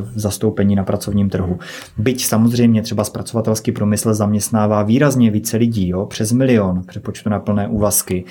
v 0.00 0.20
zastoupení 0.20 0.76
na 0.76 0.84
pracovním 0.84 1.30
trhu. 1.30 1.58
Byť 1.98 2.24
samozřejmě 2.24 2.82
třeba 2.82 3.04
zpracovatelský 3.04 3.72
průmysl 3.72 4.14
zaměstnává 4.14 4.82
výrazně 4.82 5.30
více 5.30 5.56
lidí, 5.56 5.88
jo, 5.88 6.06
přes 6.06 6.32
milion 6.32 6.82
přepočtu 6.86 7.30
na 7.30 7.40
plné 7.40 7.68
úvazky. 7.68 8.24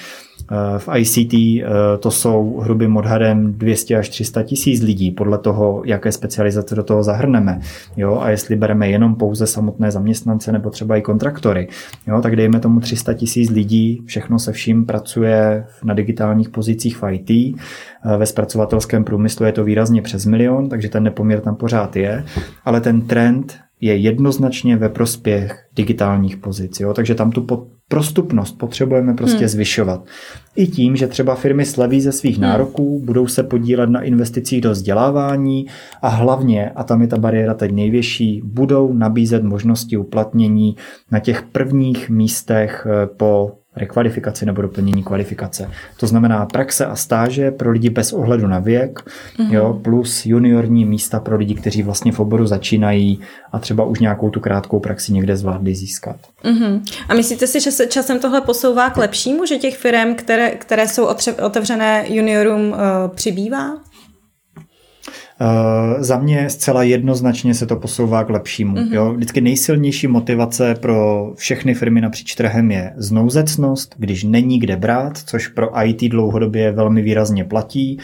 Eh, 0.51 0.79
v 0.79 0.89
ICT 0.95 1.33
eh, 1.33 1.63
to 1.99 2.11
jsou 2.11 2.59
hrubým 2.63 2.97
odhadem 2.97 3.53
200 3.53 3.95
až 3.95 4.09
300 4.09 4.43
tisíc 4.43 4.81
lidí, 4.81 5.11
podle 5.11 5.37
toho, 5.37 5.81
jaké 5.85 6.11
specializace 6.11 6.75
do 6.75 6.83
toho 6.83 7.03
zahrneme. 7.03 7.59
Jo? 7.97 8.19
A 8.21 8.29
jestli 8.29 8.55
bereme 8.55 8.89
jenom 8.89 9.15
pouze 9.15 9.47
samotné 9.47 9.91
zaměstnance 9.91 10.51
nebo 10.51 10.69
třeba 10.69 10.97
i 10.97 11.01
kontraktory, 11.01 11.67
jo? 12.07 12.21
tak 12.21 12.35
dejme 12.35 12.59
tomu 12.59 12.79
300 12.79 13.13
tisíc 13.13 13.49
lidí, 13.49 14.03
všechno 14.05 14.39
se 14.39 14.51
vším 14.51 14.85
pracuje 14.85 15.65
na 15.83 15.93
digitálních 15.93 16.49
pozicích 16.49 16.97
v 16.97 17.13
IT. 17.13 17.29
Eh, 17.29 18.17
ve 18.17 18.25
zpracovatelském 18.25 19.03
průmyslu 19.03 19.45
je 19.45 19.51
to 19.51 19.63
výrazně 19.63 20.01
přes 20.01 20.25
milion, 20.25 20.69
takže 20.69 20.89
ten 20.89 21.03
nepoměr 21.03 21.39
tam 21.39 21.55
pořád 21.55 21.95
je, 21.95 22.23
ale 22.65 22.81
ten 22.81 23.01
trend 23.01 23.57
je 23.81 23.95
jednoznačně 23.95 24.77
ve 24.77 24.89
prospěch 24.89 25.65
digitálních 25.75 26.37
pozic. 26.37 26.79
Jo? 26.79 26.93
Takže 26.93 27.15
tam 27.15 27.31
tu 27.31 27.41
prostupnost 27.87 28.57
potřebujeme 28.57 29.13
prostě 29.13 29.37
hmm. 29.37 29.47
zvyšovat. 29.47 30.05
I 30.55 30.67
tím, 30.67 30.95
že 30.95 31.07
třeba 31.07 31.35
firmy 31.35 31.65
sleví 31.65 32.01
ze 32.01 32.11
svých 32.11 32.35
hmm. 32.35 32.43
nároků, 32.43 33.01
budou 33.05 33.27
se 33.27 33.43
podílet 33.43 33.89
na 33.89 34.01
investicích 34.01 34.61
do 34.61 34.71
vzdělávání 34.71 35.65
a 36.01 36.07
hlavně, 36.07 36.69
a 36.69 36.83
tam 36.83 37.01
je 37.01 37.07
ta 37.07 37.17
bariéra 37.17 37.53
teď 37.53 37.71
největší, 37.71 38.41
budou 38.45 38.93
nabízet 38.93 39.43
možnosti 39.43 39.97
uplatnění 39.97 40.75
na 41.11 41.19
těch 41.19 41.41
prvních 41.41 42.09
místech 42.09 42.87
eh, 42.89 43.07
po 43.07 43.51
rekvalifikaci 43.75 44.45
nebo 44.45 44.61
doplnění 44.61 45.03
kvalifikace. 45.03 45.71
To 45.97 46.07
znamená 46.07 46.45
praxe 46.45 46.85
a 46.85 46.95
stáže 46.95 47.51
pro 47.51 47.71
lidi 47.71 47.89
bez 47.89 48.13
ohledu 48.13 48.47
na 48.47 48.59
věk, 48.59 48.99
mm-hmm. 48.99 49.53
jo, 49.53 49.79
plus 49.83 50.25
juniorní 50.25 50.85
místa 50.85 51.19
pro 51.19 51.37
lidi, 51.37 51.55
kteří 51.55 51.83
vlastně 51.83 52.11
v 52.11 52.19
oboru 52.19 52.47
začínají 52.47 53.19
a 53.51 53.59
třeba 53.59 53.85
už 53.85 53.99
nějakou 53.99 54.29
tu 54.29 54.39
krátkou 54.39 54.79
praxi 54.79 55.13
někde 55.13 55.37
zvládli 55.37 55.75
získat. 55.75 56.15
Mm-hmm. 56.43 56.81
A 57.09 57.13
myslíte 57.13 57.47
si, 57.47 57.59
že 57.59 57.71
se 57.71 57.87
časem 57.87 58.19
tohle 58.19 58.41
posouvá 58.41 58.89
k 58.89 58.97
lepšímu, 58.97 59.45
že 59.45 59.57
těch 59.57 59.77
firm, 59.77 60.15
které, 60.15 60.51
které 60.51 60.87
jsou 60.87 61.07
otevřené 61.41 62.05
juniorům, 62.07 62.69
uh, 62.71 62.77
přibývá? 63.15 63.77
Uh, 65.41 66.01
za 66.01 66.17
mě 66.17 66.49
zcela 66.49 66.83
jednoznačně 66.83 67.53
se 67.53 67.65
to 67.65 67.75
posouvá 67.75 68.23
k 68.23 68.29
lepšímu. 68.29 68.75
Mm-hmm. 68.75 68.93
Jo? 68.93 69.13
Vždycky 69.13 69.41
nejsilnější 69.41 70.07
motivace 70.07 70.75
pro 70.75 71.31
všechny 71.35 71.73
firmy 71.73 72.01
napříč 72.01 72.35
trhem 72.35 72.71
je 72.71 72.93
znouzecnost, 72.97 73.95
když 73.97 74.23
není 74.23 74.59
kde 74.59 74.75
brát, 74.77 75.17
což 75.17 75.47
pro 75.47 75.85
IT 75.85 76.01
dlouhodobě 76.01 76.71
velmi 76.71 77.01
výrazně 77.01 77.43
platí. 77.43 77.99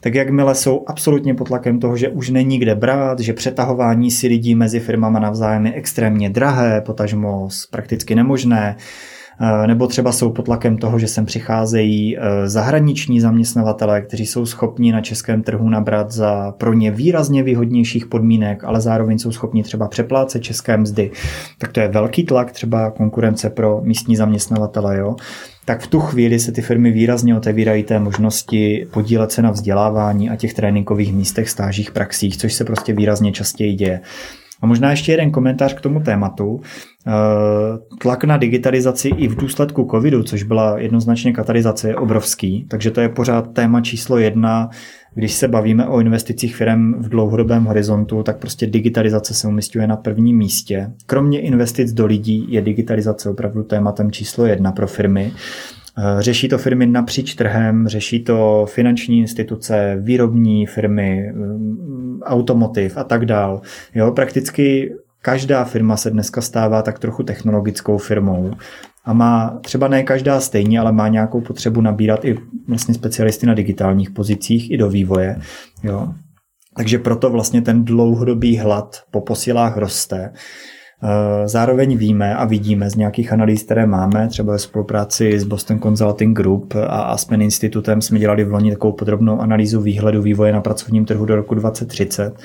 Tak 0.00 0.14
jakmile 0.14 0.54
jsou 0.54 0.84
absolutně 0.86 1.34
pod 1.34 1.48
tlakem 1.48 1.80
toho, 1.80 1.96
že 1.96 2.08
už 2.08 2.30
není 2.30 2.58
kde 2.58 2.74
brát, 2.74 3.20
že 3.20 3.32
přetahování 3.32 4.10
si 4.10 4.26
lidí 4.26 4.54
mezi 4.54 4.80
firmama 4.80 5.18
navzájem 5.18 5.66
je 5.66 5.72
extrémně 5.72 6.30
drahé, 6.30 6.80
potažmo 6.80 7.48
prakticky 7.70 8.14
nemožné, 8.14 8.76
Eh, 8.76 9.17
nebo 9.66 9.86
třeba 9.86 10.12
jsou 10.12 10.32
pod 10.32 10.44
tlakem 10.44 10.78
toho, 10.78 10.98
že 10.98 11.08
sem 11.08 11.26
přicházejí 11.26 12.18
eh, 12.18 12.48
zahraniční 12.48 13.20
zaměstnavatelé, 13.20 14.02
kteří 14.02 14.26
jsou 14.26 14.46
schopni 14.46 14.92
na 14.92 15.00
českém 15.00 15.42
trhu 15.42 15.68
nabrat 15.68 16.10
za 16.12 16.52
pro 16.52 16.74
ně 16.74 16.90
výrazně 16.90 17.42
výhodnějších 17.42 18.06
podmínek, 18.06 18.64
ale 18.64 18.80
zároveň 18.80 19.18
jsou 19.18 19.32
schopni 19.32 19.62
třeba 19.62 19.88
přeplácet 19.88 20.42
české 20.42 20.76
mzdy. 20.76 21.10
Tak 21.58 21.72
to 21.72 21.80
je 21.80 21.88
velký 21.88 22.24
tlak 22.24 22.52
třeba 22.52 22.90
konkurence 22.90 23.50
pro 23.50 23.80
místní 23.84 24.16
zaměstnavatele. 24.16 24.98
Jo? 24.98 25.16
tak 25.68 25.80
v 25.80 25.86
tu 25.86 26.00
chvíli 26.00 26.38
se 26.38 26.52
ty 26.52 26.62
firmy 26.62 26.90
výrazně 26.90 27.36
otevírají 27.36 27.82
té 27.82 27.98
možnosti 27.98 28.86
podílet 28.90 29.32
se 29.32 29.42
na 29.42 29.50
vzdělávání 29.50 30.30
a 30.30 30.36
těch 30.36 30.54
tréninkových 30.54 31.12
místech, 31.12 31.50
stážích, 31.50 31.90
praxích, 31.90 32.36
což 32.36 32.54
se 32.54 32.64
prostě 32.64 32.92
výrazně 32.92 33.32
častěji 33.32 33.74
děje. 33.74 34.00
A 34.60 34.66
možná 34.66 34.90
ještě 34.90 35.12
jeden 35.12 35.30
komentář 35.30 35.74
k 35.74 35.80
tomu 35.80 36.00
tématu. 36.00 36.60
Eh, 37.06 37.12
tlak 37.98 38.24
na 38.24 38.36
digitalizaci 38.36 39.08
i 39.08 39.28
v 39.28 39.36
důsledku 39.36 39.88
covidu, 39.90 40.22
což 40.22 40.42
byla 40.42 40.78
jednoznačně 40.78 41.32
katalyzace, 41.32 41.88
je 41.88 41.96
obrovský, 41.96 42.66
takže 42.68 42.90
to 42.90 43.00
je 43.00 43.08
pořád 43.08 43.52
téma 43.52 43.80
číslo 43.80 44.18
jedna. 44.18 44.70
Když 45.14 45.32
se 45.32 45.48
bavíme 45.48 45.86
o 45.86 46.00
investicích 46.00 46.56
firm 46.56 46.94
v 47.02 47.08
dlouhodobém 47.08 47.64
horizontu, 47.64 48.22
tak 48.22 48.38
prostě 48.38 48.66
digitalizace 48.66 49.34
se 49.34 49.48
umistuje 49.48 49.86
na 49.86 49.96
prvním 49.96 50.38
místě. 50.38 50.90
Kromě 51.06 51.40
investic 51.40 51.92
do 51.92 52.06
lidí 52.06 52.46
je 52.48 52.62
digitalizace 52.62 53.30
opravdu 53.30 53.62
tématem 53.62 54.10
číslo 54.10 54.46
jedna 54.46 54.72
pro 54.72 54.86
firmy. 54.86 55.32
Eh, 55.98 56.22
řeší 56.22 56.48
to 56.48 56.58
firmy 56.58 56.86
napříč 56.86 57.34
trhem, 57.34 57.88
řeší 57.88 58.24
to 58.24 58.66
finanční 58.68 59.18
instituce, 59.18 59.96
výrobní 60.00 60.66
firmy, 60.66 61.32
mm, 61.34 62.20
automotiv 62.22 62.96
a 62.96 63.04
tak 63.04 63.26
dál. 63.26 63.60
Jo, 63.94 64.12
prakticky 64.12 64.94
každá 65.22 65.64
firma 65.64 65.96
se 65.96 66.10
dneska 66.10 66.40
stává 66.40 66.82
tak 66.82 66.98
trochu 66.98 67.22
technologickou 67.22 67.98
firmou 67.98 68.50
a 69.04 69.12
má 69.12 69.58
třeba 69.62 69.88
ne 69.88 70.02
každá 70.02 70.40
stejně, 70.40 70.80
ale 70.80 70.92
má 70.92 71.08
nějakou 71.08 71.40
potřebu 71.40 71.80
nabírat 71.80 72.24
i 72.24 72.38
vlastně 72.68 72.94
specialisty 72.94 73.46
na 73.46 73.54
digitálních 73.54 74.10
pozicích 74.10 74.70
i 74.70 74.76
do 74.76 74.90
vývoje. 74.90 75.36
Jo. 75.82 76.08
Takže 76.76 76.98
proto 76.98 77.30
vlastně 77.30 77.62
ten 77.62 77.84
dlouhodobý 77.84 78.56
hlad 78.58 78.96
po 79.10 79.20
posilách 79.20 79.76
roste. 79.76 80.32
Eh, 81.02 81.48
zároveň 81.48 81.96
víme 81.96 82.34
a 82.34 82.44
vidíme 82.44 82.90
z 82.90 82.94
nějakých 82.94 83.32
analýz, 83.32 83.62
které 83.62 83.86
máme, 83.86 84.28
třeba 84.28 84.52
ve 84.52 84.58
spolupráci 84.58 85.40
s 85.40 85.44
Boston 85.44 85.80
Consulting 85.80 86.36
Group 86.36 86.74
a 86.74 87.02
Aspen 87.02 87.42
Institutem 87.42 88.02
jsme 88.02 88.18
dělali 88.18 88.44
v 88.44 88.52
loni 88.52 88.70
takovou 88.70 88.92
podrobnou 88.92 89.40
analýzu 89.40 89.80
výhledu 89.80 90.22
vývoje 90.22 90.52
na 90.52 90.60
pracovním 90.60 91.04
trhu 91.04 91.24
do 91.24 91.36
roku 91.36 91.54
2030 91.54 92.38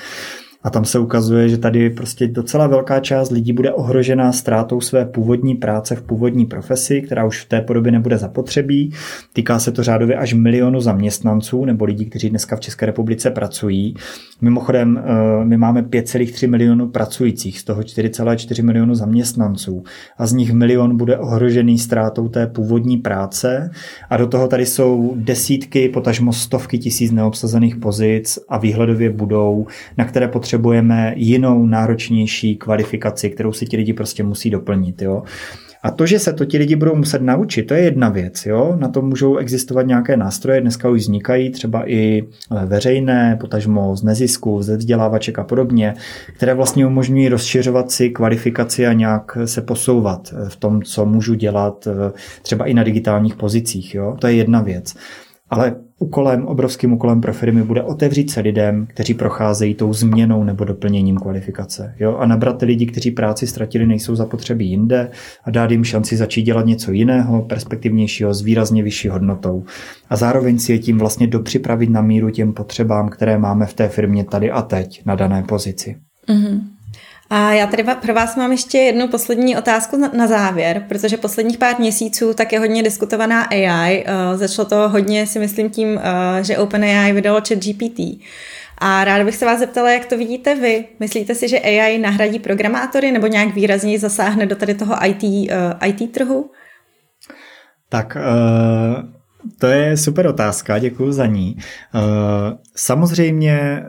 a 0.64 0.70
tam 0.70 0.84
se 0.84 0.98
ukazuje, 0.98 1.48
že 1.48 1.58
tady 1.58 1.90
prostě 1.90 2.26
docela 2.26 2.66
velká 2.66 3.00
část 3.00 3.30
lidí 3.30 3.52
bude 3.52 3.72
ohrožená 3.72 4.32
ztrátou 4.32 4.80
své 4.80 5.04
původní 5.04 5.54
práce 5.54 5.96
v 5.96 6.02
původní 6.02 6.46
profesi, 6.46 7.02
která 7.02 7.24
už 7.24 7.44
v 7.44 7.48
té 7.48 7.60
podobě 7.60 7.92
nebude 7.92 8.18
zapotřebí. 8.18 8.92
Týká 9.32 9.58
se 9.58 9.72
to 9.72 9.82
řádově 9.82 10.16
až 10.16 10.34
milionu 10.34 10.80
zaměstnanců 10.80 11.64
nebo 11.64 11.84
lidí, 11.84 12.06
kteří 12.06 12.30
dneska 12.30 12.56
v 12.56 12.60
České 12.60 12.86
republice 12.86 13.30
pracují. 13.30 13.94
Mimochodem, 14.40 15.02
eh, 15.04 15.44
my 15.44 15.56
máme 15.56 15.82
5,3 15.82 16.46
milionu 16.46 16.88
pracujících, 16.88 17.60
z 17.60 17.64
toho 17.64 17.82
4,4 17.82 18.62
milionu 18.62 18.94
zaměstnanců 18.94 19.82
a 20.18 20.26
z 20.26 20.32
nich 20.32 20.52
milion 20.52 20.96
bude 20.96 21.18
ohrožený 21.18 21.78
ztrátou 21.78 22.28
té 22.28 22.46
původní 22.46 22.96
práce 22.96 23.70
a 24.10 24.16
do 24.16 24.26
toho 24.26 24.48
tady 24.48 24.66
jsou 24.66 25.12
desítky, 25.16 25.88
potažmo 25.88 26.32
stovky 26.32 26.78
tisíc 26.78 27.12
neobsazených 27.12 27.76
pozic 27.76 28.38
a 28.48 28.58
výhledově 28.58 29.10
budou, 29.10 29.66
na 29.98 30.04
které 30.04 30.28
potřebují 30.28 30.53
potřebujeme 30.54 31.12
jinou, 31.16 31.66
náročnější 31.66 32.56
kvalifikaci, 32.56 33.30
kterou 33.30 33.52
si 33.52 33.66
ti 33.66 33.76
lidi 33.76 33.92
prostě 33.92 34.22
musí 34.22 34.50
doplnit. 34.50 35.02
Jo? 35.02 35.22
A 35.82 35.90
to, 35.90 36.06
že 36.06 36.18
se 36.18 36.32
to 36.32 36.44
ti 36.44 36.58
lidi 36.58 36.76
budou 36.76 36.94
muset 36.94 37.22
naučit, 37.22 37.62
to 37.62 37.74
je 37.74 37.80
jedna 37.80 38.08
věc. 38.08 38.46
Jo? 38.46 38.76
Na 38.78 38.88
to 38.88 39.02
můžou 39.02 39.36
existovat 39.36 39.86
nějaké 39.86 40.16
nástroje, 40.16 40.60
dneska 40.60 40.88
už 40.88 41.00
vznikají 41.00 41.50
třeba 41.50 41.90
i 41.90 42.22
eh, 42.22 42.66
veřejné, 42.66 43.36
potažmo 43.40 43.96
z 43.96 44.02
nezisku, 44.02 44.62
ze 44.62 44.76
vzdělávaček 44.76 45.38
a 45.38 45.44
podobně, 45.44 45.94
které 46.36 46.54
vlastně 46.54 46.86
umožňují 46.86 47.28
rozšiřovat 47.28 47.90
si 47.90 48.10
kvalifikaci 48.10 48.86
a 48.86 48.92
nějak 48.92 49.38
se 49.44 49.62
posouvat 49.62 50.32
eh, 50.32 50.48
v 50.48 50.56
tom, 50.56 50.82
co 50.82 51.06
můžu 51.06 51.34
dělat 51.34 51.86
eh, 51.86 52.12
třeba 52.42 52.64
i 52.64 52.74
na 52.74 52.82
digitálních 52.82 53.36
pozicích. 53.36 53.94
Jo? 53.94 54.16
To 54.20 54.26
je 54.26 54.34
jedna 54.34 54.62
věc. 54.62 54.94
Ale 55.50 55.76
úkolem, 55.98 56.46
obrovským 56.46 56.92
úkolem 56.92 57.20
pro 57.20 57.32
firmy 57.32 57.62
bude 57.62 57.82
otevřít 57.82 58.30
se 58.30 58.40
lidem, 58.40 58.86
kteří 58.86 59.14
procházejí 59.14 59.74
tou 59.74 59.92
změnou 59.92 60.44
nebo 60.44 60.64
doplněním 60.64 61.16
kvalifikace. 61.16 61.94
Jo? 62.00 62.16
A 62.16 62.26
nabrat 62.26 62.62
lidi, 62.62 62.86
kteří 62.86 63.10
práci 63.10 63.46
ztratili, 63.46 63.86
nejsou 63.86 64.16
zapotřebí 64.16 64.70
jinde 64.70 65.10
a 65.44 65.50
dát 65.50 65.70
jim 65.70 65.84
šanci 65.84 66.16
začít 66.16 66.42
dělat 66.42 66.66
něco 66.66 66.92
jiného, 66.92 67.42
perspektivnějšího, 67.42 68.34
s 68.34 68.42
výrazně 68.42 68.82
vyšší 68.82 69.08
hodnotou. 69.08 69.64
A 70.10 70.16
zároveň 70.16 70.58
si 70.58 70.72
je 70.72 70.78
tím 70.78 70.98
vlastně 70.98 71.26
dopřipravit 71.26 71.90
na 71.90 72.02
míru 72.02 72.30
těm 72.30 72.52
potřebám, 72.52 73.08
které 73.08 73.38
máme 73.38 73.66
v 73.66 73.74
té 73.74 73.88
firmě 73.88 74.24
tady 74.24 74.50
a 74.50 74.62
teď 74.62 75.02
na 75.06 75.14
dané 75.14 75.42
pozici. 75.42 75.96
Mm-hmm. 76.28 76.73
A 77.34 77.52
já 77.52 77.66
tady 77.66 77.84
pro 78.00 78.14
vás 78.14 78.36
mám 78.36 78.52
ještě 78.52 78.78
jednu 78.78 79.08
poslední 79.08 79.56
otázku 79.56 79.96
na 80.16 80.26
závěr, 80.26 80.84
protože 80.88 81.16
posledních 81.16 81.58
pár 81.58 81.78
měsíců 81.78 82.34
tak 82.34 82.52
je 82.52 82.58
hodně 82.58 82.82
diskutovaná 82.82 83.42
AI. 83.42 84.04
Eh, 84.06 84.36
začalo 84.36 84.68
to 84.68 84.88
hodně, 84.88 85.26
si 85.26 85.38
myslím, 85.38 85.70
tím, 85.70 86.00
eh, 86.02 86.44
že 86.44 86.58
OpenAI 86.58 87.12
vydalo 87.12 87.40
chat 87.48 87.58
GPT. 87.58 88.20
A 88.78 89.04
ráda 89.04 89.24
bych 89.24 89.36
se 89.36 89.46
vás 89.46 89.58
zeptala, 89.58 89.90
jak 89.90 90.06
to 90.06 90.18
vidíte 90.18 90.54
vy. 90.54 90.84
Myslíte 91.00 91.34
si, 91.34 91.48
že 91.48 91.58
AI 91.58 91.98
nahradí 91.98 92.38
programátory 92.38 93.12
nebo 93.12 93.26
nějak 93.26 93.54
výrazněji 93.54 93.98
zasáhne 93.98 94.46
do 94.46 94.56
tady 94.56 94.74
toho 94.74 94.96
IT, 95.06 95.22
uh, 95.22 95.88
IT 95.88 96.12
trhu? 96.12 96.50
Tak 97.88 98.16
uh, 98.16 99.14
to 99.58 99.66
je 99.66 99.96
super 99.96 100.26
otázka, 100.26 100.78
děkuji 100.78 101.12
za 101.12 101.26
ní. 101.26 101.56
Eh, 101.94 101.98
samozřejmě, 102.76 103.58
eh, 103.60 103.88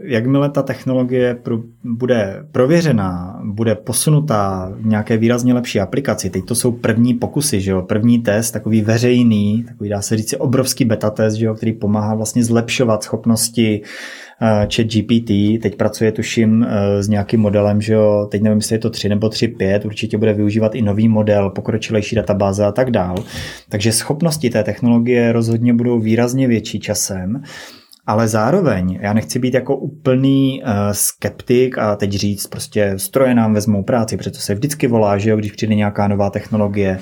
jakmile 0.00 0.50
ta 0.50 0.62
technologie 0.62 1.38
bude 1.84 2.44
prověřená, 2.52 3.40
bude 3.44 3.74
posunutá 3.74 4.72
v 4.76 4.86
nějaké 4.86 5.16
výrazně 5.16 5.54
lepší 5.54 5.80
aplikaci, 5.80 6.30
teď 6.30 6.44
to 6.44 6.54
jsou 6.54 6.72
první 6.72 7.14
pokusy, 7.14 7.60
že 7.60 7.70
jo? 7.70 7.82
první 7.82 8.18
test, 8.18 8.50
takový 8.50 8.82
veřejný, 8.82 9.64
takový 9.68 9.90
dá 9.90 10.02
se 10.02 10.16
říct 10.16 10.34
obrovský 10.38 10.84
beta 10.84 11.10
test, 11.10 11.34
že 11.34 11.46
jo? 11.46 11.54
který 11.54 11.72
pomáhá 11.72 12.14
vlastně 12.14 12.44
zlepšovat 12.44 13.02
schopnosti 13.02 13.82
Eh, 14.40 14.68
chat 14.74 14.86
GPT, 14.86 15.58
teď 15.62 15.74
pracuje 15.76 16.12
tuším 16.12 16.66
eh, 16.68 17.02
s 17.02 17.08
nějakým 17.08 17.40
modelem, 17.40 17.80
že 17.80 17.92
jo, 17.92 18.28
teď 18.30 18.42
nevím, 18.42 18.58
jestli 18.58 18.74
je 18.74 18.78
to 18.78 18.90
3 18.90 19.08
nebo 19.08 19.26
3.5, 19.26 19.86
určitě 19.86 20.18
bude 20.18 20.32
využívat 20.32 20.74
i 20.74 20.82
nový 20.82 21.08
model, 21.08 21.50
pokročilejší 21.50 22.16
databáze 22.16 22.64
a 22.64 22.72
tak 22.72 22.90
dál. 22.90 23.16
Takže 23.68 23.92
schopnosti 23.92 24.50
té 24.50 24.64
technologie 24.64 25.32
rozhodně 25.32 25.74
budou 25.74 26.00
výrazně 26.00 26.48
větší 26.48 26.80
časem. 26.80 27.42
Ale 28.08 28.28
zároveň, 28.28 28.98
já 29.02 29.12
nechci 29.12 29.38
být 29.38 29.54
jako 29.54 29.76
úplný 29.76 30.62
uh, 30.62 30.70
skeptik 30.92 31.78
a 31.78 31.96
teď 31.96 32.12
říct, 32.12 32.46
prostě 32.46 32.94
stroje 32.96 33.34
nám 33.34 33.54
vezmou 33.54 33.82
práci, 33.82 34.16
protože 34.16 34.30
se 34.30 34.54
vždycky 34.54 34.86
volá, 34.86 35.18
že 35.18 35.30
jo, 35.30 35.36
když 35.36 35.52
přijde 35.52 35.74
nějaká 35.74 36.08
nová 36.08 36.30
technologie. 36.30 36.98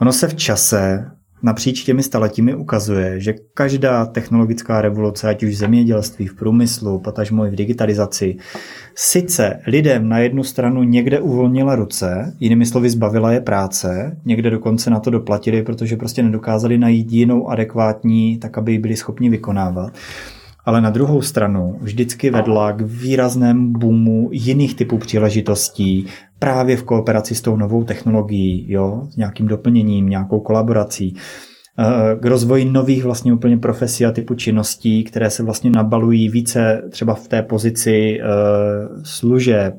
Ono 0.00 0.12
se 0.12 0.28
v 0.28 0.34
čase 0.34 1.04
napříč 1.42 1.82
těmi 1.82 2.02
staletími 2.02 2.54
ukazuje, 2.54 3.20
že 3.20 3.34
každá 3.54 4.06
technologická 4.06 4.82
revoluce, 4.82 5.28
ať 5.28 5.42
už 5.42 5.50
v 5.50 5.56
zemědělství, 5.56 6.26
v 6.26 6.34
průmyslu, 6.34 6.98
potažmo 6.98 7.46
i 7.46 7.50
v 7.50 7.54
digitalizaci, 7.56 8.36
sice 8.94 9.60
lidem 9.66 10.08
na 10.08 10.18
jednu 10.18 10.44
stranu 10.44 10.82
někde 10.82 11.20
uvolnila 11.20 11.74
ruce, 11.74 12.36
jinými 12.40 12.66
slovy 12.66 12.90
zbavila 12.90 13.32
je 13.32 13.40
práce, 13.40 14.16
někde 14.24 14.50
dokonce 14.50 14.90
na 14.90 15.00
to 15.00 15.10
doplatili, 15.10 15.62
protože 15.62 15.96
prostě 15.96 16.22
nedokázali 16.22 16.78
najít 16.78 17.12
jinou 17.12 17.48
adekvátní, 17.48 18.38
tak 18.38 18.58
aby 18.58 18.72
ji 18.72 18.78
byli 18.78 18.96
schopni 18.96 19.30
vykonávat 19.30 19.92
ale 20.64 20.80
na 20.80 20.90
druhou 20.90 21.22
stranu 21.22 21.78
vždycky 21.80 22.30
vedla 22.30 22.72
k 22.72 22.80
výraznému 22.80 23.72
boomu 23.72 24.28
jiných 24.32 24.74
typů 24.74 24.98
příležitostí 24.98 26.06
právě 26.38 26.76
v 26.76 26.82
kooperaci 26.82 27.34
s 27.34 27.40
tou 27.40 27.56
novou 27.56 27.84
technologií, 27.84 28.72
jo, 28.72 29.02
s 29.10 29.16
nějakým 29.16 29.46
doplněním, 29.46 30.08
nějakou 30.08 30.40
kolaborací 30.40 31.16
eh, 31.78 32.16
k 32.20 32.24
rozvoji 32.24 32.64
nových 32.64 33.04
vlastně 33.04 33.32
úplně 33.32 33.58
profesí 33.58 34.06
a 34.06 34.12
typu 34.12 34.34
činností, 34.34 35.04
které 35.04 35.30
se 35.30 35.42
vlastně 35.42 35.70
nabalují 35.70 36.28
více 36.28 36.82
třeba 36.90 37.14
v 37.14 37.28
té 37.28 37.42
pozici 37.42 38.20
eh, 38.20 38.24
služeb, 39.02 39.74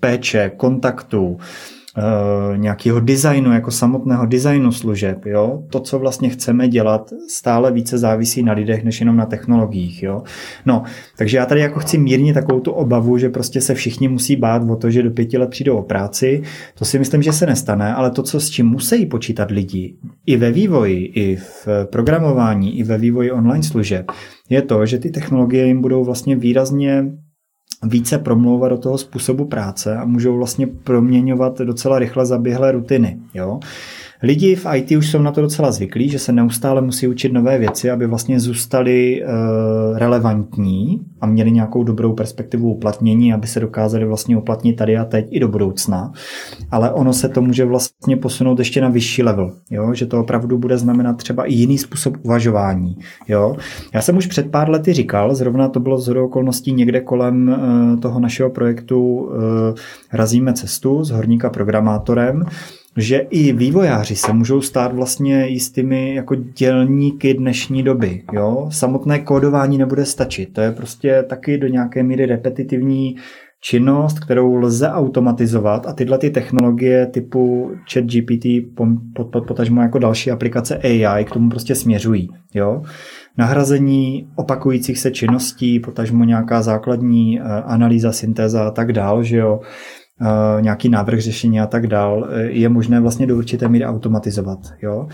péče, 0.00 0.50
kontaktu, 0.56 1.26
uh, 1.26 1.40
nějakého 2.56 3.00
designu, 3.00 3.52
jako 3.52 3.70
samotného 3.70 4.26
designu 4.26 4.72
služeb. 4.72 5.26
Jo? 5.26 5.62
To, 5.70 5.80
co 5.80 5.98
vlastně 5.98 6.28
chceme 6.28 6.68
dělat, 6.68 7.10
stále 7.28 7.72
více 7.72 7.98
závisí 7.98 8.42
na 8.42 8.52
lidech, 8.52 8.84
než 8.84 9.00
jenom 9.00 9.16
na 9.16 9.26
technologiích. 9.26 10.02
Jo? 10.02 10.22
No, 10.66 10.82
takže 11.18 11.36
já 11.36 11.46
tady 11.46 11.60
jako 11.60 11.80
chci 11.80 11.98
mírně 11.98 12.34
takovou 12.34 12.60
tu 12.60 12.70
obavu, 12.70 13.18
že 13.18 13.28
prostě 13.28 13.60
se 13.60 13.74
všichni 13.74 14.08
musí 14.08 14.36
bát 14.36 14.62
o 14.70 14.76
to, 14.76 14.90
že 14.90 15.02
do 15.02 15.10
pěti 15.10 15.38
let 15.38 15.50
přijdou 15.50 15.76
o 15.76 15.82
práci. 15.82 16.42
To 16.78 16.84
si 16.84 16.98
myslím, 16.98 17.22
že 17.22 17.32
se 17.32 17.46
nestane, 17.46 17.94
ale 17.94 18.10
to, 18.10 18.22
co 18.22 18.40
s 18.40 18.50
čím 18.50 18.66
musí 18.66 19.06
počítat 19.06 19.50
lidi, 19.50 19.96
i 20.26 20.36
ve 20.36 20.52
vývoji, 20.52 21.04
i 21.04 21.36
v 21.36 21.68
programování, 21.92 22.78
i 22.78 22.82
ve 22.82 22.98
vývoji 22.98 23.30
online 23.30 23.62
služeb, 23.62 24.12
je 24.50 24.62
to, 24.62 24.86
že 24.86 24.98
ty 24.98 25.10
technologie 25.10 25.66
jim 25.66 25.80
budou 25.80 26.04
vlastně 26.04 26.36
výrazně 26.36 27.04
více 27.82 28.18
promlouvat 28.18 28.70
do 28.70 28.78
toho 28.78 28.98
způsobu 28.98 29.44
práce 29.44 29.96
a 29.96 30.04
můžou 30.04 30.36
vlastně 30.36 30.66
proměňovat 30.66 31.58
docela 31.58 31.98
rychle 31.98 32.26
zaběhlé 32.26 32.72
rutiny. 32.72 33.18
Jo? 33.34 33.60
Lidi 34.24 34.56
v 34.56 34.66
IT 34.74 34.90
už 34.90 35.10
jsou 35.10 35.22
na 35.22 35.32
to 35.32 35.40
docela 35.40 35.72
zvyklí, 35.72 36.08
že 36.08 36.18
se 36.18 36.32
neustále 36.32 36.82
musí 36.82 37.08
učit 37.08 37.32
nové 37.32 37.58
věci, 37.58 37.90
aby 37.90 38.06
vlastně 38.06 38.40
zůstali 38.40 39.22
uh, 39.22 39.98
relevantní 39.98 41.00
a 41.20 41.26
měli 41.26 41.50
nějakou 41.50 41.84
dobrou 41.84 42.12
perspektivu 42.12 42.74
uplatnění, 42.74 43.32
aby 43.32 43.46
se 43.46 43.60
dokázali 43.60 44.04
vlastně 44.04 44.36
uplatnit 44.36 44.72
tady 44.72 44.96
a 44.96 45.04
teď 45.04 45.26
i 45.30 45.40
do 45.40 45.48
budoucna. 45.48 46.12
Ale 46.70 46.92
ono 46.92 47.12
se 47.12 47.28
to 47.28 47.42
může 47.42 47.64
vlastně 47.64 48.16
posunout 48.16 48.58
ještě 48.58 48.80
na 48.80 48.88
vyšší 48.88 49.22
level, 49.22 49.52
jo? 49.70 49.94
že 49.94 50.06
to 50.06 50.20
opravdu 50.20 50.58
bude 50.58 50.78
znamenat 50.78 51.16
třeba 51.16 51.44
i 51.44 51.52
jiný 51.52 51.78
způsob 51.78 52.16
uvažování. 52.22 52.96
Jo? 53.28 53.56
Já 53.94 54.02
jsem 54.02 54.16
už 54.16 54.26
před 54.26 54.50
pár 54.50 54.70
lety 54.70 54.92
říkal, 54.92 55.34
zrovna 55.34 55.68
to 55.68 55.80
bylo 55.80 55.98
z 55.98 56.08
okolností 56.08 56.72
někde 56.72 57.00
kolem 57.00 57.48
uh, 57.48 58.00
toho 58.00 58.20
našeho 58.20 58.50
projektu 58.50 59.00
uh, 59.00 59.32
Razíme 60.12 60.52
cestu 60.52 61.04
s 61.04 61.10
horníka 61.10 61.50
programátorem, 61.50 62.44
že 62.96 63.18
i 63.18 63.52
vývojáři 63.52 64.16
se 64.16 64.32
můžou 64.32 64.60
stát 64.60 64.94
vlastně 64.94 65.46
jistými 65.46 66.14
jako 66.14 66.34
dělníky 66.34 67.34
dnešní 67.34 67.82
doby. 67.82 68.22
Jo? 68.32 68.68
Samotné 68.72 69.18
kódování 69.18 69.78
nebude 69.78 70.04
stačit. 70.04 70.52
To 70.52 70.60
je 70.60 70.72
prostě 70.72 71.24
taky 71.28 71.58
do 71.58 71.68
nějaké 71.68 72.02
míry 72.02 72.26
repetitivní 72.26 73.16
činnost, 73.64 74.20
kterou 74.20 74.54
lze 74.54 74.88
automatizovat 74.88 75.86
a 75.86 75.92
tyhle 75.92 76.18
ty 76.18 76.30
technologie 76.30 77.06
typu 77.06 77.70
chat 77.92 78.04
GPT, 78.04 78.46
potažmo 79.46 79.82
jako 79.82 79.98
další 79.98 80.30
aplikace 80.30 80.78
AI 80.78 81.24
k 81.24 81.30
tomu 81.30 81.50
prostě 81.50 81.74
směřují. 81.74 82.28
Jo? 82.54 82.82
Nahrazení 83.38 84.28
opakujících 84.36 84.98
se 84.98 85.10
činností, 85.10 85.80
potažmo 85.80 86.24
nějaká 86.24 86.62
základní 86.62 87.40
eh, 87.40 87.42
analýza, 87.44 88.12
syntéza 88.12 88.68
a 88.68 88.70
tak 88.70 88.92
dál, 88.92 89.22
že 89.22 89.36
jo? 89.36 89.60
Eh, 90.20 90.62
nějaký 90.62 90.88
návrh 90.88 91.20
řešení 91.20 91.60
a 91.60 91.66
tak 91.66 91.86
dál, 91.86 92.28
eh, 92.30 92.42
je 92.42 92.68
možné 92.68 93.00
vlastně 93.00 93.26
do 93.26 93.36
určité 93.36 93.68
míry 93.68 93.84
automatizovat. 93.84 94.58
Jo? 94.82 95.08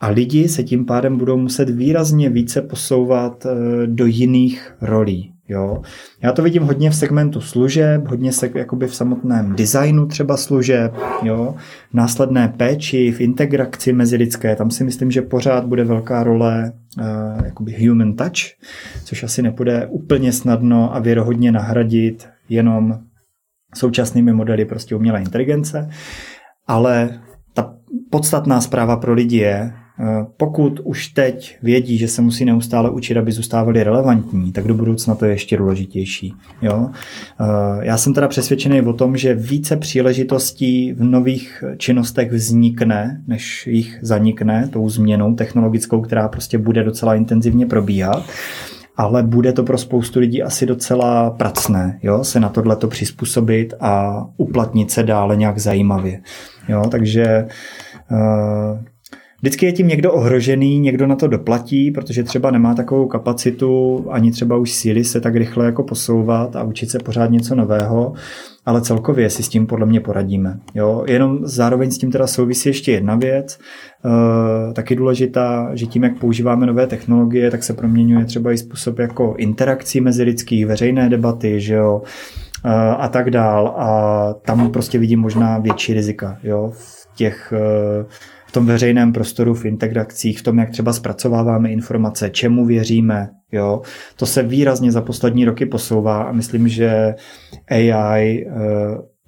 A 0.00 0.08
lidi 0.08 0.48
se 0.48 0.62
tím 0.62 0.84
pádem 0.84 1.18
budou 1.18 1.36
muset 1.36 1.70
výrazně 1.70 2.30
více 2.30 2.62
posouvat 2.62 3.46
eh, 3.46 3.86
do 3.86 4.06
jiných 4.06 4.72
rolí. 4.80 5.32
Jo. 5.48 5.82
Já 6.22 6.32
to 6.32 6.42
vidím 6.42 6.62
hodně 6.62 6.90
v 6.90 6.96
segmentu 6.96 7.40
služeb, 7.40 8.06
hodně 8.08 8.32
se 8.32 8.50
jakoby 8.54 8.86
v 8.86 8.94
samotném 8.94 9.56
designu 9.56 10.06
třeba 10.06 10.36
služeb, 10.36 10.94
jo. 11.22 11.54
následné 11.92 12.54
péči, 12.56 13.12
v 13.12 13.20
integraci 13.20 13.92
mezilidské, 13.92 14.56
tam 14.56 14.70
si 14.70 14.84
myslím, 14.84 15.10
že 15.10 15.22
pořád 15.22 15.64
bude 15.64 15.84
velká 15.84 16.22
role 16.22 16.72
jakoby 17.44 17.86
human 17.86 18.14
touch, 18.14 18.58
což 19.04 19.22
asi 19.22 19.42
nepůjde 19.42 19.86
úplně 19.86 20.32
snadno 20.32 20.94
a 20.94 20.98
věrohodně 20.98 21.52
nahradit 21.52 22.28
jenom 22.48 22.98
současnými 23.76 24.32
modely 24.32 24.64
prostě 24.64 24.94
umělé 24.94 25.20
inteligence, 25.20 25.90
ale 26.66 27.20
ta 27.54 27.74
podstatná 28.10 28.60
zpráva 28.60 28.96
pro 28.96 29.14
lidi 29.14 29.36
je, 29.36 29.72
eh, 29.72 30.04
pokud 30.36 30.80
už 30.84 31.08
teď 31.08 31.58
vědí, 31.62 31.98
že 31.98 32.08
se 32.08 32.22
musí 32.22 32.44
neustále 32.44 32.90
učit, 32.90 33.16
aby 33.16 33.32
zůstávali 33.32 33.82
relevantní, 33.82 34.52
tak 34.52 34.64
do 34.66 34.74
budoucna 34.74 35.14
to 35.14 35.24
je 35.24 35.30
ještě 35.30 35.56
důležitější. 35.56 36.34
Jo? 36.62 36.90
Eh, 37.40 37.44
já 37.80 37.98
jsem 37.98 38.14
teda 38.14 38.28
přesvědčený 38.28 38.80
o 38.80 38.92
tom, 38.92 39.16
že 39.16 39.34
více 39.34 39.76
příležitostí 39.76 40.92
v 40.92 41.04
nových 41.04 41.64
činnostech 41.76 42.32
vznikne, 42.32 43.22
než 43.26 43.66
jich 43.66 43.98
zanikne 44.02 44.68
tou 44.72 44.88
změnou 44.88 45.34
technologickou, 45.34 46.00
která 46.00 46.28
prostě 46.28 46.58
bude 46.58 46.84
docela 46.84 47.14
intenzivně 47.14 47.66
probíhat 47.66 48.24
ale 48.96 49.22
bude 49.22 49.52
to 49.52 49.62
pro 49.62 49.78
spoustu 49.78 50.20
lidí 50.20 50.42
asi 50.42 50.66
docela 50.66 51.30
pracné, 51.30 51.98
jo, 52.02 52.24
se 52.24 52.40
na 52.40 52.48
tohle 52.48 52.76
to 52.76 52.88
přizpůsobit 52.88 53.74
a 53.80 54.24
uplatnit 54.36 54.90
se 54.90 55.02
dále 55.02 55.36
nějak 55.36 55.58
zajímavě. 55.58 56.20
Jo, 56.68 56.84
takže 56.90 57.46
uh, 58.10 58.78
Vždycky 59.40 59.66
je 59.66 59.72
tím 59.72 59.88
někdo 59.88 60.12
ohrožený, 60.12 60.78
někdo 60.78 61.06
na 61.06 61.16
to 61.16 61.26
doplatí, 61.26 61.90
protože 61.90 62.22
třeba 62.22 62.50
nemá 62.50 62.74
takovou 62.74 63.06
kapacitu, 63.06 64.04
ani 64.10 64.30
třeba 64.30 64.56
už 64.56 64.72
síly 64.72 65.04
se 65.04 65.20
tak 65.20 65.36
rychle 65.36 65.64
jako 65.66 65.82
posouvat 65.82 66.56
a 66.56 66.62
učit 66.62 66.90
se 66.90 66.98
pořád 66.98 67.30
něco 67.30 67.54
nového, 67.54 68.12
ale 68.66 68.80
celkově 68.80 69.30
si 69.30 69.42
s 69.42 69.48
tím 69.48 69.66
podle 69.66 69.86
mě 69.86 70.00
poradíme. 70.00 70.58
Jo? 70.74 71.04
Jenom 71.06 71.38
zároveň 71.42 71.90
s 71.90 71.98
tím 71.98 72.12
teda 72.12 72.26
souvisí 72.26 72.68
ještě 72.68 72.92
jedna 72.92 73.16
věc, 73.16 73.58
e, 74.04 74.72
taky 74.72 74.96
důležitá, 74.96 75.70
že 75.74 75.86
tím, 75.86 76.04
jak 76.04 76.18
používáme 76.18 76.66
nové 76.66 76.86
technologie, 76.86 77.50
tak 77.50 77.62
se 77.62 77.74
proměňuje 77.74 78.24
třeba 78.24 78.52
i 78.52 78.58
způsob 78.58 78.98
jako 78.98 79.34
interakcí 79.38 80.00
mezi 80.00 80.22
lidských, 80.22 80.66
veřejné 80.66 81.08
debaty, 81.08 81.60
že 81.60 81.74
jo, 81.74 82.02
e, 82.64 82.70
a 82.94 83.08
tak 83.08 83.30
dál. 83.30 83.74
A 83.76 84.34
tam 84.34 84.72
prostě 84.72 84.98
vidím 84.98 85.20
možná 85.20 85.58
větší 85.58 85.94
rizika, 85.94 86.38
jo, 86.42 86.72
v 86.74 87.16
těch 87.16 87.52
e, 87.52 88.04
tom 88.56 88.66
veřejném 88.66 89.12
prostoru, 89.12 89.54
v 89.54 89.64
integracích, 89.64 90.38
v 90.38 90.42
tom, 90.42 90.58
jak 90.58 90.70
třeba 90.70 90.92
zpracováváme 90.92 91.70
informace, 91.70 92.30
čemu 92.30 92.66
věříme. 92.66 93.28
Jo? 93.52 93.82
To 94.16 94.26
se 94.26 94.42
výrazně 94.42 94.92
za 94.92 95.00
poslední 95.00 95.44
roky 95.44 95.66
posouvá 95.66 96.22
a 96.22 96.32
myslím, 96.32 96.68
že 96.68 97.14
AI 97.70 98.46
eh, 98.46 98.50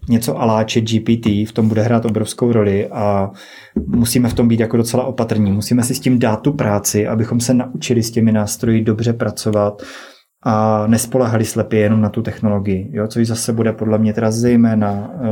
něco 0.08 0.40
aláče 0.40 0.80
GPT 0.80 1.26
v 1.26 1.52
tom 1.52 1.68
bude 1.68 1.82
hrát 1.82 2.04
obrovskou 2.04 2.52
roli 2.52 2.88
a 2.88 3.30
musíme 3.86 4.28
v 4.28 4.34
tom 4.34 4.48
být 4.48 4.60
jako 4.60 4.76
docela 4.76 5.04
opatrní. 5.04 5.52
Musíme 5.52 5.82
si 5.82 5.94
s 5.94 6.00
tím 6.00 6.18
dát 6.18 6.40
tu 6.40 6.52
práci, 6.52 7.06
abychom 7.06 7.40
se 7.40 7.54
naučili 7.54 8.02
s 8.02 8.10
těmi 8.10 8.32
nástroji 8.32 8.84
dobře 8.84 9.12
pracovat, 9.12 9.82
a 10.42 10.86
nespolehali 10.86 11.44
slepě 11.44 11.80
jenom 11.80 12.00
na 12.00 12.08
tu 12.08 12.22
technologii, 12.22 12.88
jo? 12.92 13.06
což 13.06 13.26
zase 13.26 13.52
bude 13.52 13.72
podle 13.72 13.98
mě 13.98 14.12
teda 14.12 14.30
zejména 14.30 15.10
uh, 15.14 15.26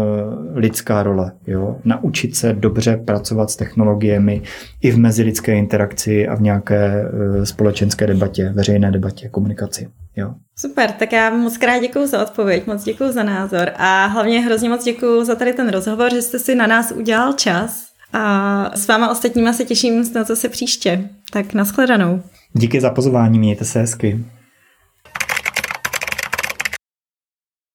lidská 0.55 1.03
role. 1.03 1.33
Jo? 1.47 1.77
Naučit 1.85 2.37
se 2.37 2.53
dobře 2.53 2.97
pracovat 2.97 3.51
s 3.51 3.57
technologiemi 3.57 4.43
i 4.83 4.91
v 4.91 4.99
mezilidské 4.99 5.55
interakci 5.55 6.29
a 6.29 6.35
v 6.35 6.43
nějaké 6.43 7.05
uh, 7.05 7.45
společenské 7.45 8.07
debatě, 8.07 8.53
veřejné 8.55 8.91
debatě, 8.91 9.29
komunikaci. 9.29 9.89
Jo. 10.17 10.35
Super, 10.59 10.93
tak 10.93 11.13
já 11.13 11.31
moc 11.31 11.59
krát 11.59 11.79
děkuji 11.79 12.07
za 12.07 12.23
odpověď, 12.23 12.67
moc 12.67 12.85
děkuji 12.85 13.13
za 13.13 13.23
názor 13.23 13.71
a 13.77 14.07
hlavně 14.07 14.41
hrozně 14.41 14.69
moc 14.69 14.85
děkuji 14.85 15.25
za 15.25 15.35
tady 15.35 15.53
ten 15.53 15.69
rozhovor, 15.69 16.15
že 16.15 16.23
jste 16.23 16.39
si 16.39 16.55
na 16.55 16.67
nás 16.67 16.93
udělal 16.93 17.33
čas 17.33 17.87
a 18.13 18.71
s 18.75 18.89
váma 18.89 19.11
ostatníma 19.11 19.53
se 19.53 19.65
těším 19.65 20.05
na 20.15 20.25
to 20.25 20.37
se 20.37 20.49
příště. 20.49 21.09
Tak 21.33 21.55
nashledanou. 21.55 22.23
Díky 22.53 22.81
za 22.81 22.91
pozvání, 22.91 23.39
mějte 23.39 23.65
se 23.65 23.81
hezky. 23.81 24.25